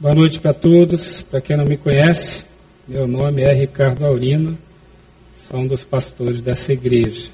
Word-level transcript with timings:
Boa 0.00 0.12
noite 0.12 0.40
para 0.40 0.52
todos. 0.52 1.22
Para 1.22 1.40
quem 1.40 1.56
não 1.56 1.64
me 1.64 1.76
conhece, 1.76 2.44
meu 2.86 3.06
nome 3.06 3.42
é 3.42 3.52
Ricardo 3.52 4.04
Aurino, 4.04 4.58
sou 5.48 5.60
um 5.60 5.68
dos 5.68 5.84
pastores 5.84 6.42
dessa 6.42 6.72
igreja. 6.72 7.30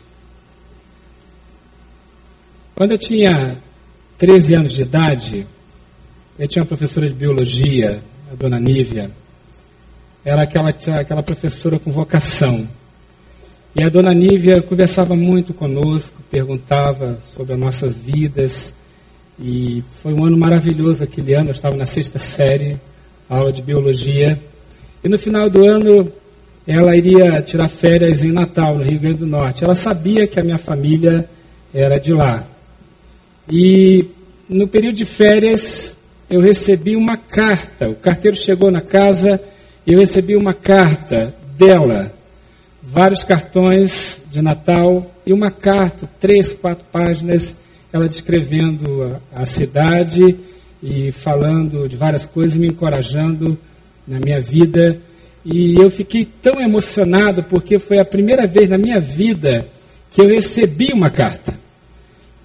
Quando 2.75 2.93
eu 2.93 2.99
tinha 2.99 3.57
13 4.19 4.55
anos 4.55 4.73
de 4.75 4.83
idade, 4.83 5.47
eu 6.39 6.47
tinha 6.47 6.63
uma 6.63 6.69
professora 6.69 7.09
de 7.09 7.15
biologia, 7.15 8.03
a 8.31 8.35
dona 8.35 8.61
Nívia. 8.61 9.11
Era 10.23 10.43
aquela, 10.43 10.69
aquela 10.69 11.23
professora 11.23 11.79
com 11.79 11.91
vocação. 11.91 12.69
E 13.75 13.83
a 13.83 13.89
dona 13.89 14.13
Nívia 14.13 14.61
conversava 14.61 15.17
muito 15.17 15.55
conosco, 15.55 16.23
perguntava 16.31 17.19
sobre 17.25 17.55
as 17.55 17.59
nossas 17.59 17.97
vidas, 17.97 18.75
e 19.43 19.83
foi 20.03 20.13
um 20.13 20.25
ano 20.25 20.37
maravilhoso 20.37 21.03
aquele 21.03 21.33
ano, 21.33 21.49
eu 21.49 21.55
estava 21.55 21.75
na 21.75 21.87
sexta 21.87 22.19
série, 22.19 22.79
aula 23.29 23.51
de 23.51 23.63
biologia. 23.63 24.39
E 25.03 25.09
no 25.09 25.19
final 25.19 25.49
do 25.49 25.67
ano, 25.67 26.13
ela 26.67 26.95
iria 26.95 27.41
tirar 27.41 27.69
férias 27.69 28.23
em 28.23 28.33
Natal, 28.33 28.77
no 28.77 28.85
Rio 28.85 29.01
Grande 29.01 29.19
do 29.19 29.27
Norte. 29.27 29.65
Ela 29.65 29.75
sabia 29.75 30.27
que 30.27 30.39
a 30.39 30.45
minha 30.45 30.59
família 30.59 31.27
era 31.73 31.99
de 31.99 32.13
lá. 32.13 32.45
E 33.51 34.07
no 34.47 34.69
período 34.69 34.97
de 34.97 35.07
férias, 35.07 35.97
eu 36.29 36.41
recebi 36.43 36.95
uma 36.95 37.17
carta. 37.17 37.89
O 37.89 37.95
carteiro 37.95 38.37
chegou 38.37 38.71
na 38.71 38.83
casa 38.83 39.41
e 39.87 39.95
eu 39.95 40.01
recebi 40.01 40.37
uma 40.37 40.53
carta 40.53 41.35
dela. 41.57 42.13
Vários 42.83 43.25
cartões 43.25 44.21
de 44.31 44.43
Natal 44.43 45.11
e 45.25 45.33
uma 45.33 45.51
carta, 45.51 46.09
três, 46.21 46.53
quatro 46.53 46.85
páginas 46.93 47.57
ela 47.93 48.09
descrevendo 48.09 49.21
a, 49.35 49.43
a 49.43 49.47
cidade 49.47 50.37
e 50.83 51.11
falando 51.11 51.89
de 51.89 51.97
várias 51.97 52.25
coisas, 52.25 52.57
me 52.57 52.69
encorajando 52.69 53.59
na 54.07 54.19
minha 54.19 54.41
vida. 54.41 54.99
E 55.45 55.75
eu 55.75 55.91
fiquei 55.91 56.25
tão 56.25 56.61
emocionado 56.61 57.43
porque 57.45 57.79
foi 57.79 57.99
a 57.99 58.05
primeira 58.05 58.47
vez 58.47 58.69
na 58.69 58.79
minha 58.79 59.01
vida 59.01 59.67
que 60.11 60.21
eu 60.21 60.29
recebi 60.29 60.93
uma 60.93 61.11
carta. 61.11 61.59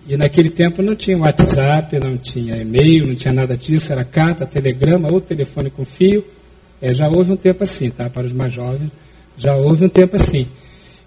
E 0.08 0.16
naquele 0.16 0.52
tempo 0.52 0.84
não 0.84 0.96
tinha 0.96 1.18
WhatsApp, 1.18 2.00
não 2.00 2.16
tinha 2.16 2.58
e-mail, 2.58 3.08
não 3.08 3.16
tinha 3.16 3.34
nada 3.34 3.58
disso, 3.58 3.92
era 3.92 4.04
carta, 4.04 4.46
telegrama 4.46 5.12
ou 5.12 5.20
telefone 5.20 5.70
com 5.70 5.84
fio. 5.84 6.24
É, 6.80 6.94
já 6.94 7.08
houve 7.08 7.32
um 7.32 7.36
tempo 7.36 7.64
assim, 7.64 7.90
tá? 7.90 8.10
Para 8.10 8.28
os 8.28 8.34
mais 8.34 8.54
jovens, 8.54 8.92
já 9.38 9.56
houve 9.56 9.86
um 9.86 9.90
tempo 9.90 10.16
assim. 10.16 10.48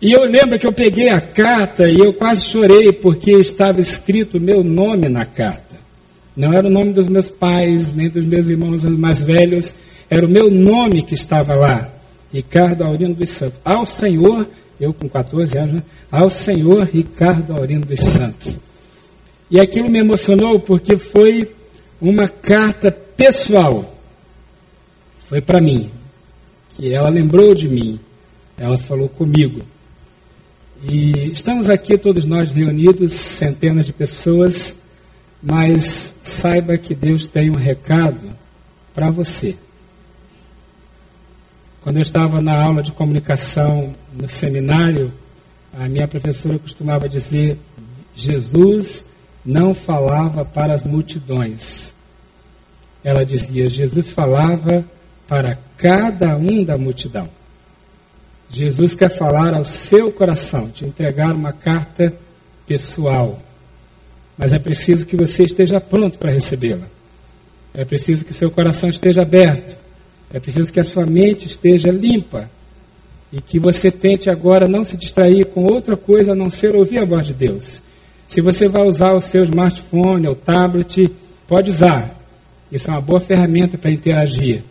E 0.01 0.13
eu 0.13 0.25
lembro 0.25 0.59
que 0.59 0.67
eu 0.67 0.73
peguei 0.73 1.09
a 1.09 1.21
carta 1.21 1.89
e 1.89 1.99
eu 1.99 2.13
quase 2.13 2.45
chorei 2.45 2.93
porque 2.93 3.33
estava 3.33 3.81
escrito 3.81 4.41
meu 4.41 4.63
nome 4.63 5.09
na 5.09 5.25
carta. 5.25 5.77
Não 6.37 6.53
era 6.53 6.69
o 6.69 6.71
nome 6.71 6.93
dos 6.93 7.09
meus 7.09 7.31
pais, 7.31 7.95
nem 7.95 8.09
dos 8.09 8.25
meus 8.25 8.47
irmãos 8.47 8.85
mais 8.85 9.21
velhos, 9.21 9.75
era 10.09 10.25
o 10.25 10.29
meu 10.29 10.49
nome 10.49 11.03
que 11.03 11.15
estava 11.15 11.55
lá. 11.57 11.91
Ricardo 12.33 12.85
Aurino 12.85 13.15
dos 13.15 13.29
Santos. 13.31 13.61
Ao 13.65 13.85
Senhor, 13.85 14.49
eu 14.81 14.93
com 14.95 15.09
14 15.09 15.59
anos, 15.59 15.75
né? 15.77 15.83
ao 16.13 16.31
Senhor 16.31 16.85
Ricardo 16.85 17.55
Aurino 17.55 17.85
dos 17.85 17.99
Santos. 17.99 18.59
E 19.51 19.59
aquilo 19.59 19.89
me 19.89 19.99
emocionou 19.99 20.61
porque 20.61 20.97
foi 20.97 21.51
uma 22.01 22.29
carta 22.29 22.93
pessoal. 22.93 23.99
Foi 25.27 25.41
para 25.41 25.61
mim. 25.61 25.91
Que 26.77 26.93
ela 26.93 27.09
lembrou 27.09 27.55
de 27.55 27.69
mim. 27.69 27.99
Ela 28.57 28.79
falou 28.79 29.09
comigo. 29.09 29.63
E 30.83 31.33
estamos 31.33 31.69
aqui 31.69 31.99
todos 31.99 32.25
nós 32.25 32.53
reunidos, 32.53 33.13
centenas 33.13 33.85
de 33.85 33.93
pessoas, 33.93 34.77
mas 35.43 36.15
saiba 36.23 36.79
que 36.79 36.95
Deus 36.95 37.27
tem 37.27 37.51
um 37.51 37.57
recado 37.57 38.31
para 38.95 39.11
você. 39.11 39.57
Quando 41.81 41.97
eu 41.97 42.03
estava 42.03 42.41
na 42.41 42.63
aula 42.63 42.81
de 42.81 42.93
comunicação 42.93 43.93
no 44.13 44.29
seminário, 44.29 45.13
a 45.73 45.89
minha 45.89 46.07
professora 46.07 46.59
costumava 46.61 47.09
dizer: 47.09 47.59
Jesus 48.15 49.05
não 49.45 49.75
falava 49.75 50.45
para 50.45 50.75
as 50.75 50.85
multidões. 50.85 51.93
Ela 53.03 53.25
dizia: 53.25 53.69
Jesus 53.69 54.11
falava 54.11 54.85
para 55.27 55.59
cada 55.77 56.37
um 56.37 56.63
da 56.63 56.79
multidão. 56.79 57.29
Jesus 58.51 58.95
quer 58.95 59.11
falar 59.11 59.55
ao 59.55 59.65
seu 59.65 60.11
coração, 60.11 60.69
te 60.69 60.85
entregar 60.85 61.35
uma 61.35 61.53
carta 61.53 62.15
pessoal. 62.67 63.41
Mas 64.37 64.53
é 64.53 64.59
preciso 64.59 65.05
que 65.05 65.17
você 65.17 65.45
esteja 65.45 65.81
pronto 65.81 66.19
para 66.19 66.31
recebê-la. 66.31 66.87
É 67.75 67.85
preciso 67.85 68.25
que 68.25 68.33
seu 68.33 68.51
coração 68.51 68.89
esteja 68.89 69.23
aberto. 69.23 69.77
É 70.33 70.39
preciso 70.39 70.73
que 70.73 70.81
a 70.81 70.85
sua 70.85 71.05
mente 71.05 71.47
esteja 71.47 71.91
limpa. 71.91 72.49
E 73.33 73.41
que 73.41 73.59
você 73.59 73.91
tente 73.91 74.31
agora 74.31 74.67
não 74.67 74.85
se 74.85 74.97
distrair 74.97 75.47
com 75.47 75.65
outra 75.65 75.97
coisa 75.97 76.33
a 76.33 76.35
não 76.35 76.49
ser 76.49 76.75
ouvir 76.75 76.99
a 76.99 77.05
voz 77.05 77.27
de 77.27 77.35
Deus. 77.35 77.83
Se 78.27 78.41
você 78.41 78.69
vai 78.69 78.87
usar 78.87 79.13
o 79.13 79.21
seu 79.21 79.45
smartphone 79.45 80.27
ou 80.27 80.35
tablet, 80.35 81.11
pode 81.47 81.71
usar. 81.71 82.17
Isso 82.71 82.89
é 82.89 82.93
uma 82.93 83.01
boa 83.01 83.21
ferramenta 83.21 83.77
para 83.77 83.91
interagir. 83.91 84.63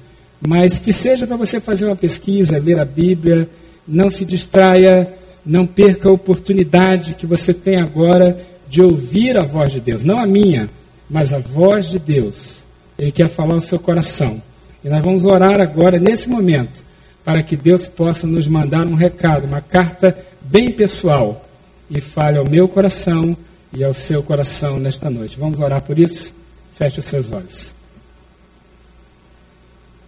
Mas 0.45 0.79
que 0.79 0.93
seja 0.93 1.27
para 1.27 1.35
você 1.35 1.59
fazer 1.59 1.85
uma 1.85 1.95
pesquisa, 1.95 2.59
ler 2.59 2.79
a 2.79 2.85
Bíblia, 2.85 3.49
não 3.87 4.09
se 4.09 4.25
distraia, 4.25 5.13
não 5.45 5.65
perca 5.65 6.09
a 6.09 6.11
oportunidade 6.11 7.13
que 7.13 7.25
você 7.25 7.53
tem 7.53 7.77
agora 7.77 8.37
de 8.67 8.81
ouvir 8.81 9.37
a 9.37 9.43
voz 9.43 9.71
de 9.71 9.79
Deus, 9.79 10.03
não 10.03 10.19
a 10.19 10.25
minha, 10.25 10.69
mas 11.09 11.31
a 11.31 11.39
voz 11.39 11.89
de 11.89 11.99
Deus. 11.99 12.63
Ele 12.99 13.11
quer 13.11 13.29
falar 13.29 13.53
ao 13.53 13.61
seu 13.61 13.79
coração. 13.79 14.41
E 14.83 14.89
nós 14.89 15.03
vamos 15.03 15.25
orar 15.25 15.61
agora, 15.61 15.99
nesse 15.99 16.29
momento, 16.29 16.83
para 17.23 17.41
que 17.41 17.55
Deus 17.55 17.87
possa 17.87 18.27
nos 18.27 18.47
mandar 18.47 18.85
um 18.85 18.93
recado, 18.93 19.45
uma 19.45 19.61
carta 19.61 20.17
bem 20.41 20.71
pessoal, 20.71 21.45
e 21.89 22.01
fale 22.01 22.37
ao 22.37 22.49
meu 22.49 22.67
coração 22.67 23.35
e 23.71 23.83
ao 23.83 23.93
seu 23.93 24.21
coração 24.21 24.79
nesta 24.79 25.09
noite. 25.09 25.39
Vamos 25.39 25.59
orar 25.59 25.81
por 25.81 25.97
isso? 25.97 26.33
Feche 26.73 26.99
os 26.99 27.05
seus 27.05 27.31
olhos. 27.31 27.73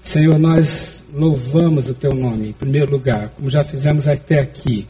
Senhor, 0.02 0.38
nós 0.38 0.99
louvamos 1.14 1.90
o 1.90 1.94
teu 1.94 2.14
nome, 2.14 2.50
em 2.50 2.54
primeiro 2.54 2.92
lugar, 2.92 3.30
como 3.36 3.50
já 3.50 3.64
fizemos 3.64 4.08
até 4.08 4.40
aqui, 4.40 4.88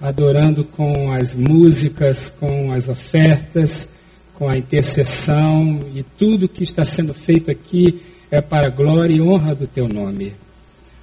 adorando 0.00 0.64
com 0.64 1.12
as 1.12 1.34
músicas, 1.34 2.32
com 2.40 2.72
as 2.72 2.88
ofertas, 2.88 3.88
com 4.34 4.48
a 4.48 4.58
intercessão 4.58 5.84
e 5.94 6.02
tudo 6.02 6.48
que 6.48 6.64
está 6.64 6.82
sendo 6.84 7.14
feito 7.14 7.50
aqui 7.50 8.00
é 8.30 8.40
para 8.40 8.68
a 8.68 8.70
glória 8.70 9.14
e 9.14 9.20
honra 9.20 9.54
do 9.54 9.66
teu 9.66 9.88
nome. 9.88 10.34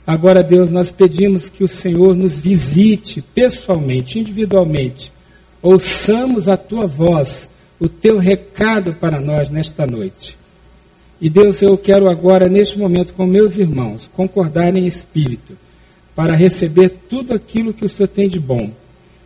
Agora, 0.06 0.42
Deus, 0.42 0.72
nós 0.72 0.90
pedimos 0.90 1.50
que 1.50 1.64
o 1.64 1.68
Senhor 1.68 2.16
nos 2.16 2.36
visite 2.36 3.22
pessoalmente, 3.22 4.18
individualmente. 4.18 5.12
Ouçamos 5.62 6.50
a 6.50 6.58
tua 6.58 6.88
voz, 6.88 7.48
o 7.80 7.88
teu 7.88 8.18
recado 8.18 8.96
para 8.96 9.22
nós 9.22 9.52
nesta 9.52 9.86
noite. 9.86 10.39
E 11.22 11.30
Deus, 11.30 11.62
eu 11.62 11.78
quero 11.78 12.10
agora, 12.10 12.48
neste 12.48 12.80
momento, 12.80 13.14
com 13.14 13.26
meus 13.26 13.58
irmãos, 13.58 14.10
concordar 14.16 14.76
em 14.76 14.88
espírito, 14.88 15.58
para 16.16 16.34
receber 16.34 16.90
tudo 17.10 17.34
aquilo 17.34 17.74
que 17.74 17.86
o 17.86 17.90
Senhor 17.90 18.08
tem 18.08 18.30
de 18.30 18.40
bom, 18.40 18.72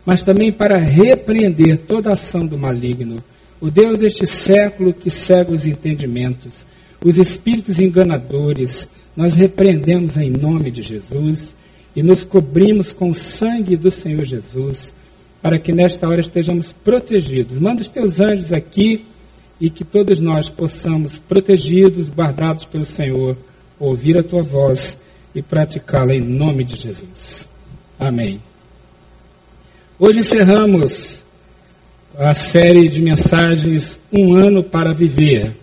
mas 0.04 0.22
também 0.22 0.50
para 0.50 0.78
repreender 0.78 1.78
toda 1.78 2.12
ação 2.12 2.46
do 2.46 2.58
maligno, 2.58 3.22
o 3.60 3.70
Deus 3.70 4.00
deste 4.00 4.26
século 4.26 4.92
que 4.92 5.08
cega 5.08 5.52
os 5.52 5.66
entendimentos, 5.66 6.66
os 7.04 7.16
espíritos 7.16 7.78
enganadores, 7.78 8.88
nós 9.16 9.34
repreendemos 9.34 10.16
em 10.16 10.30
nome 10.30 10.70
de 10.70 10.82
Jesus 10.82 11.54
e 11.94 12.02
nos 12.02 12.24
cobrimos 12.24 12.92
com 12.92 13.10
o 13.10 13.14
sangue 13.14 13.76
do 13.76 13.90
Senhor 13.90 14.24
Jesus, 14.24 14.92
para 15.40 15.58
que 15.58 15.72
nesta 15.72 16.08
hora 16.08 16.20
estejamos 16.20 16.72
protegidos. 16.72 17.58
Manda 17.58 17.82
os 17.82 17.88
teus 17.88 18.18
anjos 18.18 18.52
aqui 18.52 19.04
e 19.64 19.70
que 19.70 19.82
todos 19.82 20.18
nós 20.18 20.50
possamos, 20.50 21.18
protegidos, 21.18 22.10
guardados 22.10 22.66
pelo 22.66 22.84
Senhor, 22.84 23.34
ouvir 23.80 24.18
a 24.18 24.22
tua 24.22 24.42
voz 24.42 24.98
e 25.34 25.40
praticá-la 25.40 26.14
em 26.14 26.20
nome 26.20 26.64
de 26.64 26.76
Jesus. 26.76 27.48
Amém. 27.98 28.42
Hoje 29.98 30.18
encerramos 30.18 31.22
a 32.14 32.34
série 32.34 32.90
de 32.90 33.00
mensagens 33.00 33.98
Um 34.12 34.34
Ano 34.34 34.62
para 34.62 34.92
Viver. 34.92 35.56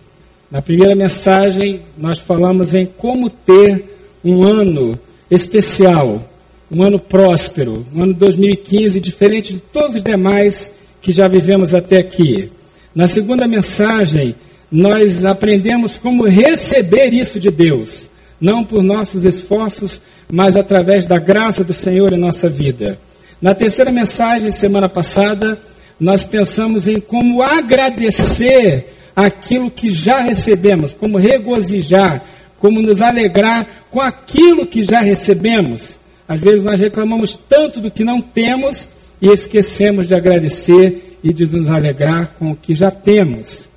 Na 0.50 0.60
primeira 0.60 0.96
mensagem, 0.96 1.82
nós 1.96 2.18
falamos 2.18 2.74
em 2.74 2.84
como 2.84 3.30
ter 3.30 3.84
um 4.24 4.42
ano 4.42 4.98
especial, 5.30 6.28
um 6.68 6.82
ano 6.82 6.98
próspero, 6.98 7.86
um 7.94 8.02
ano 8.02 8.14
2015 8.14 9.00
diferente 9.00 9.52
de 9.52 9.60
todos 9.60 9.94
os 9.94 10.02
demais 10.02 10.72
que 11.00 11.12
já 11.12 11.28
vivemos 11.28 11.72
até 11.72 11.98
aqui. 11.98 12.50
Na 12.94 13.06
segunda 13.06 13.46
mensagem, 13.46 14.34
nós 14.70 15.24
aprendemos 15.24 15.98
como 15.98 16.26
receber 16.26 17.12
isso 17.12 17.40
de 17.40 17.50
Deus, 17.50 18.10
não 18.40 18.64
por 18.64 18.82
nossos 18.82 19.24
esforços, 19.24 20.00
mas 20.30 20.56
através 20.56 21.06
da 21.06 21.18
graça 21.18 21.62
do 21.62 21.72
Senhor 21.72 22.12
em 22.12 22.18
nossa 22.18 22.48
vida. 22.48 22.98
Na 23.40 23.54
terceira 23.54 23.90
mensagem, 23.90 24.50
semana 24.50 24.88
passada, 24.88 25.60
nós 25.98 26.24
pensamos 26.24 26.86
em 26.86 27.00
como 27.00 27.42
agradecer 27.42 28.86
aquilo 29.14 29.70
que 29.70 29.90
já 29.90 30.20
recebemos, 30.20 30.94
como 30.94 31.18
regozijar, 31.18 32.22
como 32.58 32.80
nos 32.80 33.02
alegrar 33.02 33.66
com 33.90 34.00
aquilo 34.00 34.66
que 34.66 34.82
já 34.82 35.00
recebemos. 35.00 35.98
Às 36.26 36.40
vezes 36.40 36.62
nós 36.62 36.78
reclamamos 36.78 37.38
tanto 37.48 37.80
do 37.80 37.90
que 37.90 38.04
não 38.04 38.20
temos 38.20 38.88
e 39.20 39.28
esquecemos 39.28 40.08
de 40.08 40.14
agradecer 40.14 41.11
e 41.22 41.32
de 41.32 41.46
nos 41.46 41.68
alegrar 41.68 42.34
com 42.38 42.50
o 42.52 42.56
que 42.56 42.74
já 42.74 42.90
temos. 42.90 43.68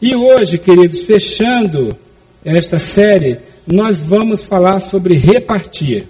E 0.00 0.16
hoje, 0.16 0.58
queridos, 0.58 1.02
fechando 1.02 1.96
esta 2.44 2.78
série, 2.78 3.38
nós 3.66 4.02
vamos 4.02 4.42
falar 4.42 4.80
sobre 4.80 5.14
repartir. 5.14 6.08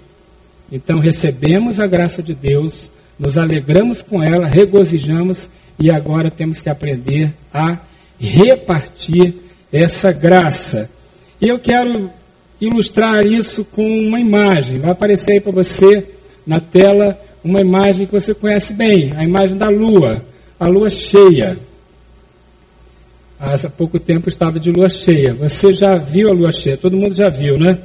Então, 0.71 0.99
recebemos 0.99 1.79
a 1.79 1.85
graça 1.85 2.23
de 2.23 2.33
Deus, 2.33 2.89
nos 3.19 3.37
alegramos 3.37 4.01
com 4.01 4.23
ela, 4.23 4.47
regozijamos 4.47 5.49
e 5.79 5.91
agora 5.91 6.31
temos 6.31 6.61
que 6.61 6.69
aprender 6.69 7.33
a 7.53 7.77
repartir 8.19 9.35
essa 9.71 10.11
graça. 10.11 10.89
E 11.39 11.47
eu 11.47 11.59
quero 11.59 12.09
ilustrar 12.59 13.25
isso 13.25 13.65
com 13.65 13.85
uma 13.85 14.19
imagem. 14.19 14.79
Vai 14.79 14.91
aparecer 14.91 15.33
aí 15.33 15.39
para 15.39 15.51
você 15.51 16.07
na 16.45 16.59
tela 16.59 17.19
uma 17.43 17.59
imagem 17.59 18.05
que 18.05 18.13
você 18.13 18.33
conhece 18.33 18.73
bem, 18.73 19.11
a 19.15 19.23
imagem 19.23 19.57
da 19.57 19.69
lua, 19.69 20.23
a 20.63 20.67
lua 20.67 20.89
cheia. 20.89 21.57
Há 23.37 23.57
pouco 23.69 23.99
tempo 23.99 24.29
estava 24.29 24.57
de 24.57 24.71
lua 24.71 24.87
cheia. 24.87 25.33
Você 25.33 25.73
já 25.73 25.97
viu 25.97 26.29
a 26.29 26.33
lua 26.33 26.53
cheia? 26.53 26.77
Todo 26.77 26.95
mundo 26.95 27.13
já 27.13 27.27
viu, 27.27 27.57
né? 27.57 27.79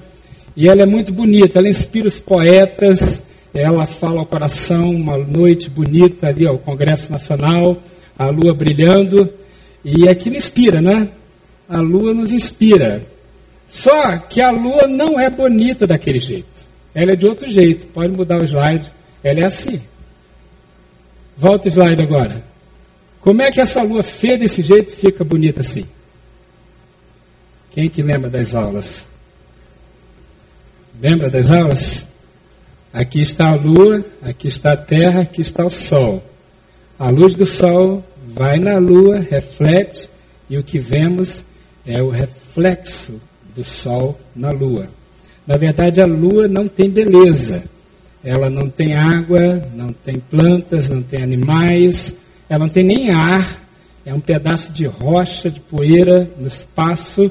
E 0.56 0.68
ela 0.68 0.82
é 0.82 0.86
muito 0.86 1.12
bonita, 1.12 1.58
ela 1.58 1.68
inspira 1.68 2.06
os 2.06 2.20
poetas, 2.20 3.24
ela 3.52 3.84
fala 3.84 4.20
ao 4.20 4.26
coração, 4.26 4.90
uma 4.90 5.18
noite 5.18 5.68
bonita 5.68 6.28
ali 6.28 6.46
ao 6.46 6.58
Congresso 6.58 7.10
Nacional, 7.10 7.82
a 8.16 8.26
lua 8.28 8.54
brilhando, 8.54 9.28
e 9.84 10.08
aquilo 10.08 10.36
inspira, 10.36 10.80
né? 10.80 11.08
A 11.68 11.80
lua 11.80 12.14
nos 12.14 12.32
inspira. 12.32 13.02
Só 13.66 14.18
que 14.18 14.40
a 14.40 14.52
lua 14.52 14.86
não 14.86 15.18
é 15.18 15.28
bonita 15.28 15.84
daquele 15.84 16.20
jeito. 16.20 16.66
Ela 16.94 17.12
é 17.12 17.16
de 17.16 17.26
outro 17.26 17.48
jeito. 17.50 17.86
Pode 17.88 18.12
mudar 18.12 18.40
o 18.40 18.44
slide. 18.44 18.86
Ela 19.22 19.40
é 19.40 19.44
assim. 19.44 19.80
Volta 21.36 21.68
o 21.68 21.70
slide 21.70 22.02
agora. 22.02 22.47
Como 23.28 23.42
é 23.42 23.52
que 23.52 23.60
essa 23.60 23.82
lua 23.82 24.02
feia 24.02 24.38
desse 24.38 24.62
jeito 24.62 24.90
fica 24.90 25.22
bonita 25.22 25.60
assim? 25.60 25.84
Quem 27.70 27.86
que 27.86 28.00
lembra 28.00 28.30
das 28.30 28.54
aulas? 28.54 29.06
Lembra 30.98 31.28
das 31.28 31.50
aulas? 31.50 32.06
Aqui 32.90 33.20
está 33.20 33.50
a 33.50 33.54
lua, 33.54 34.02
aqui 34.22 34.48
está 34.48 34.72
a 34.72 34.76
terra, 34.78 35.20
aqui 35.20 35.42
está 35.42 35.62
o 35.62 35.68
sol. 35.68 36.24
A 36.98 37.10
luz 37.10 37.34
do 37.34 37.44
sol 37.44 38.02
vai 38.28 38.58
na 38.58 38.78
lua, 38.78 39.18
reflete, 39.18 40.08
e 40.48 40.56
o 40.56 40.64
que 40.64 40.78
vemos 40.78 41.44
é 41.84 42.02
o 42.02 42.08
reflexo 42.08 43.20
do 43.54 43.62
Sol 43.62 44.18
na 44.34 44.52
Lua. 44.52 44.88
Na 45.46 45.58
verdade, 45.58 46.00
a 46.00 46.06
Lua 46.06 46.48
não 46.48 46.66
tem 46.66 46.88
beleza. 46.88 47.64
Ela 48.24 48.48
não 48.48 48.70
tem 48.70 48.94
água, 48.94 49.68
não 49.74 49.92
tem 49.92 50.18
plantas, 50.18 50.88
não 50.88 51.02
tem 51.02 51.22
animais, 51.22 52.16
ela 52.48 52.64
não 52.64 52.68
tem 52.68 52.84
nem 52.84 53.10
ar. 53.10 53.62
É 54.04 54.14
um 54.14 54.20
pedaço 54.20 54.72
de 54.72 54.86
rocha, 54.86 55.50
de 55.50 55.60
poeira 55.60 56.30
no 56.38 56.46
espaço. 56.46 57.30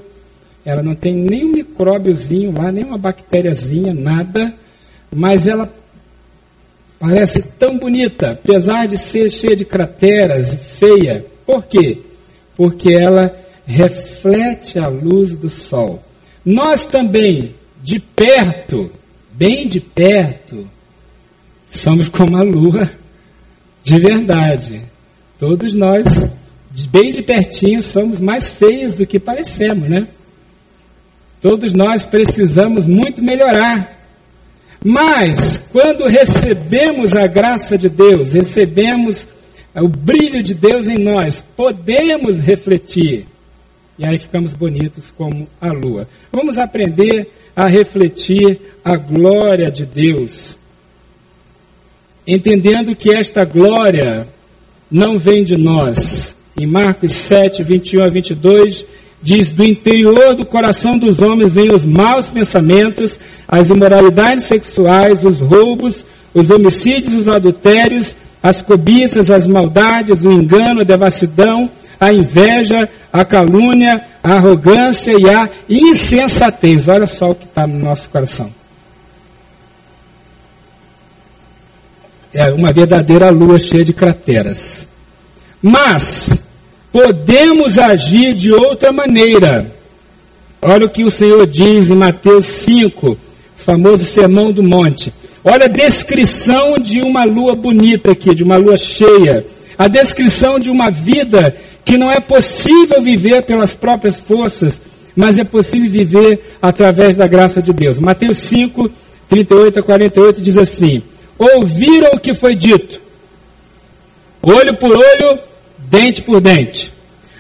Ela 0.64 0.84
não 0.84 0.94
tem 0.94 1.14
nem 1.14 1.46
um 1.46 1.54
micróbiozinho 1.54 2.54
lá, 2.56 2.72
nem 2.72 2.84
uma 2.84 2.98
bactériazinha, 2.98 3.94
nada. 3.94 4.54
Mas 5.14 5.48
ela 5.48 5.74
parece 7.00 7.42
tão 7.58 7.78
bonita, 7.78 8.32
apesar 8.32 8.88
de 8.88 8.98
ser 8.98 9.30
cheia 9.30 9.56
de 9.56 9.66
crateras 9.66 10.54
e 10.54 10.58
feia. 10.58 11.26
Por 11.46 11.64
quê? 11.64 12.00
Porque 12.56 12.92
ela 12.92 13.36
reflete 13.66 14.78
a 14.78 14.88
luz 14.88 15.36
do 15.36 15.50
sol. 15.50 16.04
Nós 16.46 16.86
também, 16.86 17.56
de 17.84 18.00
perto, 18.00 18.92
bem 19.32 19.68
de 19.68 19.80
perto, 19.80 20.68
somos 21.70 22.08
como 22.08 22.38
a 22.38 22.42
lua 22.42 22.90
de 23.84 24.00
verdade. 24.00 24.84
Todos 25.40 25.74
nós, 25.74 26.32
bem 26.90 27.12
de 27.12 27.22
pertinho, 27.22 27.82
somos 27.82 28.20
mais 28.20 28.50
feios 28.50 28.96
do 28.96 29.06
que 29.06 29.20
parecemos, 29.20 29.90
né? 29.90 30.08
Todos 31.42 31.74
nós 31.74 32.06
precisamos 32.06 32.86
muito 32.86 33.24
melhorar. 33.24 33.96
Mas, 34.84 35.70
quando 35.72 36.08
recebemos 36.08 37.16
a 37.16 37.28
graça 37.28 37.78
de 37.78 37.90
Deus, 37.90 38.34
recebemos 38.34 39.28
o 39.76 39.88
brilho 39.88 40.42
de 40.42 40.56
Deus 40.56 40.88
em 40.88 40.98
nós, 40.98 41.44
podemos 41.56 42.40
refletir 42.40 43.28
e 43.98 44.06
aí 44.06 44.18
ficamos 44.18 44.54
bonitos 44.54 45.12
como 45.12 45.48
a 45.60 45.72
lua. 45.72 46.08
Vamos 46.32 46.58
aprender 46.58 47.32
a 47.56 47.66
refletir 47.66 48.60
a 48.84 48.96
glória 48.96 49.72
de 49.72 49.86
Deus, 49.86 50.56
entendendo 52.26 52.96
que 52.96 53.14
esta 53.14 53.44
glória 53.44 54.28
não 54.90 55.18
vem 55.18 55.44
de 55.44 55.58
nós. 55.58 56.36
Em 56.60 56.66
Marcos 56.66 57.12
7, 57.12 57.64
21 57.64 58.04
a 58.04 58.10
22, 58.10 58.86
diz: 59.22 59.52
Do 59.52 59.64
interior 59.64 60.36
do 60.36 60.46
coração 60.46 60.98
dos 60.98 61.20
homens 61.20 61.54
vêm 61.54 61.74
os 61.74 61.86
maus 61.86 62.28
pensamentos, 62.28 63.20
as 63.48 63.70
imoralidades 63.70 64.46
sexuais, 64.46 65.24
os 65.24 65.40
roubos, 65.40 66.06
os 66.34 66.50
homicídios, 66.50 67.14
os 67.14 67.30
adultérios, 67.30 68.16
as 68.42 68.62
cobiças, 68.62 69.30
as 69.30 69.46
maldades, 69.46 70.24
o 70.24 70.32
engano, 70.32 70.82
a 70.82 70.84
devassidão 70.84 71.70
a 72.00 72.14
inveja, 72.14 72.88
a 73.12 73.26
calúnia, 73.26 74.02
a 74.24 74.34
arrogância 74.36 75.14
e 75.18 75.30
a 75.30 75.50
insensatez. 75.68 76.88
Olha 76.88 77.08
só 77.08 77.32
o 77.32 77.36
que 77.36 77.46
está 77.46 77.66
no 77.66 77.80
nosso 77.80 78.10
coração. 78.10 78.52
É 82.34 82.52
uma 82.52 82.72
verdadeira 82.72 83.30
lua 83.30 83.58
cheia 83.58 83.86
de 83.86 83.94
crateras. 83.94 84.88
Mas 85.62 86.44
podemos 86.92 87.80
agir 87.80 88.34
de 88.34 88.52
outra 88.52 88.92
maneira. 88.92 89.72
Olha 90.62 90.86
o 90.86 90.90
que 90.90 91.04
o 91.04 91.12
Senhor 91.12 91.46
diz 91.48 91.90
em 91.90 91.96
Mateus 91.96 92.46
5, 92.46 93.18
famoso 93.56 94.04
Sermão 94.04 94.52
do 94.52 94.64
Monte. 94.64 95.14
Olha 95.44 95.66
a 95.66 95.70
descrição 95.70 96.76
de 96.78 97.00
uma 97.02 97.24
lua 97.24 97.56
bonita 97.56 98.12
aqui, 98.12 98.36
de 98.36 98.44
uma 98.44 98.58
lua 98.58 98.76
cheia. 98.76 99.46
A 99.78 99.88
descrição 99.88 100.60
de 100.60 100.70
uma 100.70 100.90
vida 100.90 101.56
que 101.86 101.98
não 101.98 102.12
é 102.12 102.20
possível 102.20 103.02
viver 103.02 103.44
pelas 103.44 103.74
próprias 103.74 104.20
forças, 104.20 104.82
mas 105.16 105.40
é 105.40 105.44
possível 105.44 105.90
viver 105.90 106.58
através 106.62 107.16
da 107.16 107.28
graça 107.28 107.62
de 107.62 107.72
Deus. 107.72 108.00
Mateus 108.00 108.38
5, 108.40 108.90
38 109.30 109.80
a 109.80 109.84
48 109.84 110.42
diz 110.42 110.58
assim: 110.58 111.02
Ouviram 111.38 112.12
o 112.14 112.20
que 112.20 112.34
foi 112.34 112.56
dito, 112.56 113.02
olho 114.42 114.74
por 114.76 114.98
olho, 114.98 115.40
dente 115.78 116.22
por 116.22 116.42
dente. 116.42 116.92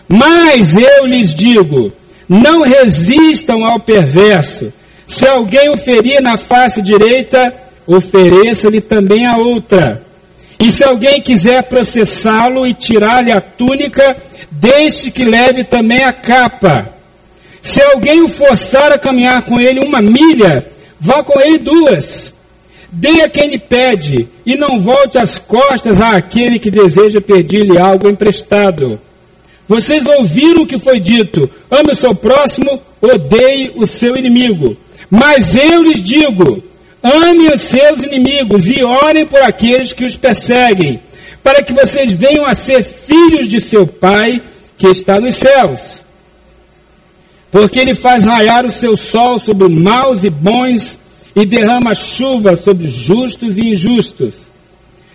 Mas 0.07 0.75
eu 0.75 1.05
lhes 1.05 1.33
digo: 1.33 1.91
não 2.27 2.61
resistam 2.61 3.65
ao 3.65 3.79
perverso. 3.79 4.71
Se 5.05 5.25
alguém 5.25 5.69
o 5.69 5.77
ferir 5.77 6.21
na 6.21 6.37
face 6.37 6.81
direita, 6.81 7.53
ofereça-lhe 7.85 8.81
também 8.81 9.25
a 9.25 9.37
outra. 9.37 10.03
E 10.59 10.71
se 10.71 10.83
alguém 10.83 11.21
quiser 11.21 11.63
processá-lo 11.63 12.65
e 12.65 12.73
tirar-lhe 12.73 13.31
a 13.31 13.39
túnica, 13.39 14.17
deixe 14.49 15.11
que 15.11 15.23
leve 15.23 15.63
também 15.63 16.03
a 16.03 16.11
capa. 16.11 16.89
Se 17.61 17.81
alguém 17.81 18.23
o 18.23 18.27
forçar 18.27 18.91
a 18.91 18.97
caminhar 18.97 19.43
com 19.43 19.59
ele 19.59 19.79
uma 19.79 20.01
milha, 20.01 20.65
vá 20.99 21.23
com 21.23 21.39
ele 21.39 21.59
duas. 21.59 22.33
Dê 22.99 23.21
a 23.21 23.29
quem 23.29 23.49
lhe 23.49 23.59
pede, 23.59 24.27
e 24.43 24.55
não 24.55 24.79
volte 24.79 25.19
as 25.19 25.37
costas 25.37 26.01
àquele 26.01 26.57
que 26.57 26.71
deseja 26.71 27.21
pedir-lhe 27.21 27.77
algo 27.77 28.09
emprestado. 28.09 28.99
Vocês 29.67 30.03
ouviram 30.07 30.63
o 30.63 30.65
que 30.65 30.79
foi 30.79 30.99
dito: 30.99 31.47
ame 31.69 31.91
o 31.91 31.95
seu 31.95 32.15
próximo, 32.15 32.81
odeie 32.99 33.71
o 33.75 33.85
seu 33.85 34.17
inimigo. 34.17 34.75
Mas 35.11 35.55
eu 35.55 35.83
lhes 35.83 36.01
digo: 36.01 36.63
ame 37.03 37.53
os 37.53 37.61
seus 37.61 38.01
inimigos 38.01 38.67
e 38.67 38.83
orem 38.83 39.27
por 39.27 39.43
aqueles 39.43 39.93
que 39.93 40.03
os 40.03 40.17
perseguem, 40.17 40.99
para 41.43 41.61
que 41.61 41.73
vocês 41.73 42.11
venham 42.11 42.47
a 42.47 42.55
ser 42.55 42.81
filhos 42.81 43.47
de 43.47 43.61
seu 43.61 43.85
Pai 43.85 44.41
que 44.75 44.87
está 44.87 45.19
nos 45.19 45.35
céus. 45.35 46.03
Porque 47.51 47.79
ele 47.79 47.93
faz 47.93 48.25
raiar 48.25 48.65
o 48.65 48.71
seu 48.71 48.97
sol 48.97 49.37
sobre 49.37 49.69
maus 49.69 50.23
e 50.23 50.31
bons 50.31 50.97
e 51.37 51.45
derrama 51.45 51.93
chuva 51.93 52.55
sobre 52.55 52.89
justos 52.89 53.59
e 53.59 53.69
injustos. 53.69 54.33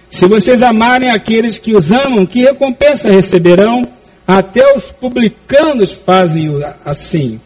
Se 0.09 0.25
vocês 0.27 0.63
amarem 0.63 1.11
aqueles 1.11 1.59
que 1.59 1.75
os 1.75 1.91
amam, 1.91 2.25
que 2.25 2.43
recompensa 2.43 3.11
receberão? 3.11 3.83
Até 4.25 4.73
os 4.77 4.93
publicanos 4.93 5.91
fazem 5.91 6.49
assim. 6.85 7.41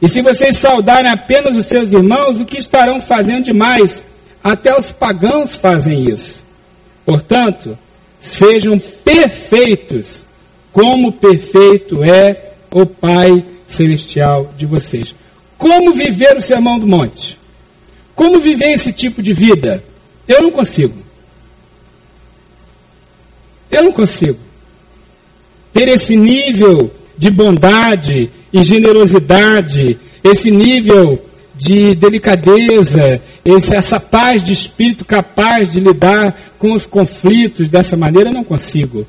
E 0.00 0.08
se 0.08 0.22
vocês 0.22 0.56
saudarem 0.56 1.10
apenas 1.10 1.54
os 1.54 1.66
seus 1.66 1.92
irmãos, 1.92 2.40
o 2.40 2.46
que 2.46 2.56
estarão 2.56 2.98
fazendo 2.98 3.44
demais? 3.44 4.02
Até 4.42 4.78
os 4.78 4.90
pagãos 4.90 5.54
fazem 5.54 6.08
isso. 6.08 6.42
Portanto, 7.04 7.78
sejam 8.18 8.78
perfeitos, 8.78 10.24
como 10.72 11.12
perfeito 11.12 12.02
é 12.02 12.52
o 12.70 12.86
Pai 12.86 13.44
celestial 13.68 14.50
de 14.56 14.64
vocês. 14.64 15.14
Como 15.64 15.94
viver 15.94 16.36
o 16.36 16.42
sermão 16.42 16.78
do 16.78 16.86
monte. 16.86 17.38
Como 18.14 18.38
viver 18.38 18.72
esse 18.72 18.92
tipo 18.92 19.22
de 19.22 19.32
vida? 19.32 19.82
Eu 20.28 20.42
não 20.42 20.50
consigo. 20.50 20.94
Eu 23.70 23.84
não 23.84 23.92
consigo. 23.92 24.38
Ter 25.72 25.88
esse 25.88 26.16
nível 26.16 26.90
de 27.16 27.30
bondade 27.30 28.30
e 28.52 28.62
generosidade, 28.62 29.98
esse 30.22 30.50
nível 30.50 31.24
de 31.54 31.94
delicadeza, 31.94 33.22
esse, 33.42 33.74
essa 33.74 33.98
paz 33.98 34.44
de 34.44 34.52
espírito 34.52 35.02
capaz 35.02 35.72
de 35.72 35.80
lidar 35.80 36.38
com 36.58 36.74
os 36.74 36.84
conflitos 36.84 37.70
dessa 37.70 37.96
maneira, 37.96 38.28
eu 38.28 38.34
não 38.34 38.44
consigo. 38.44 39.06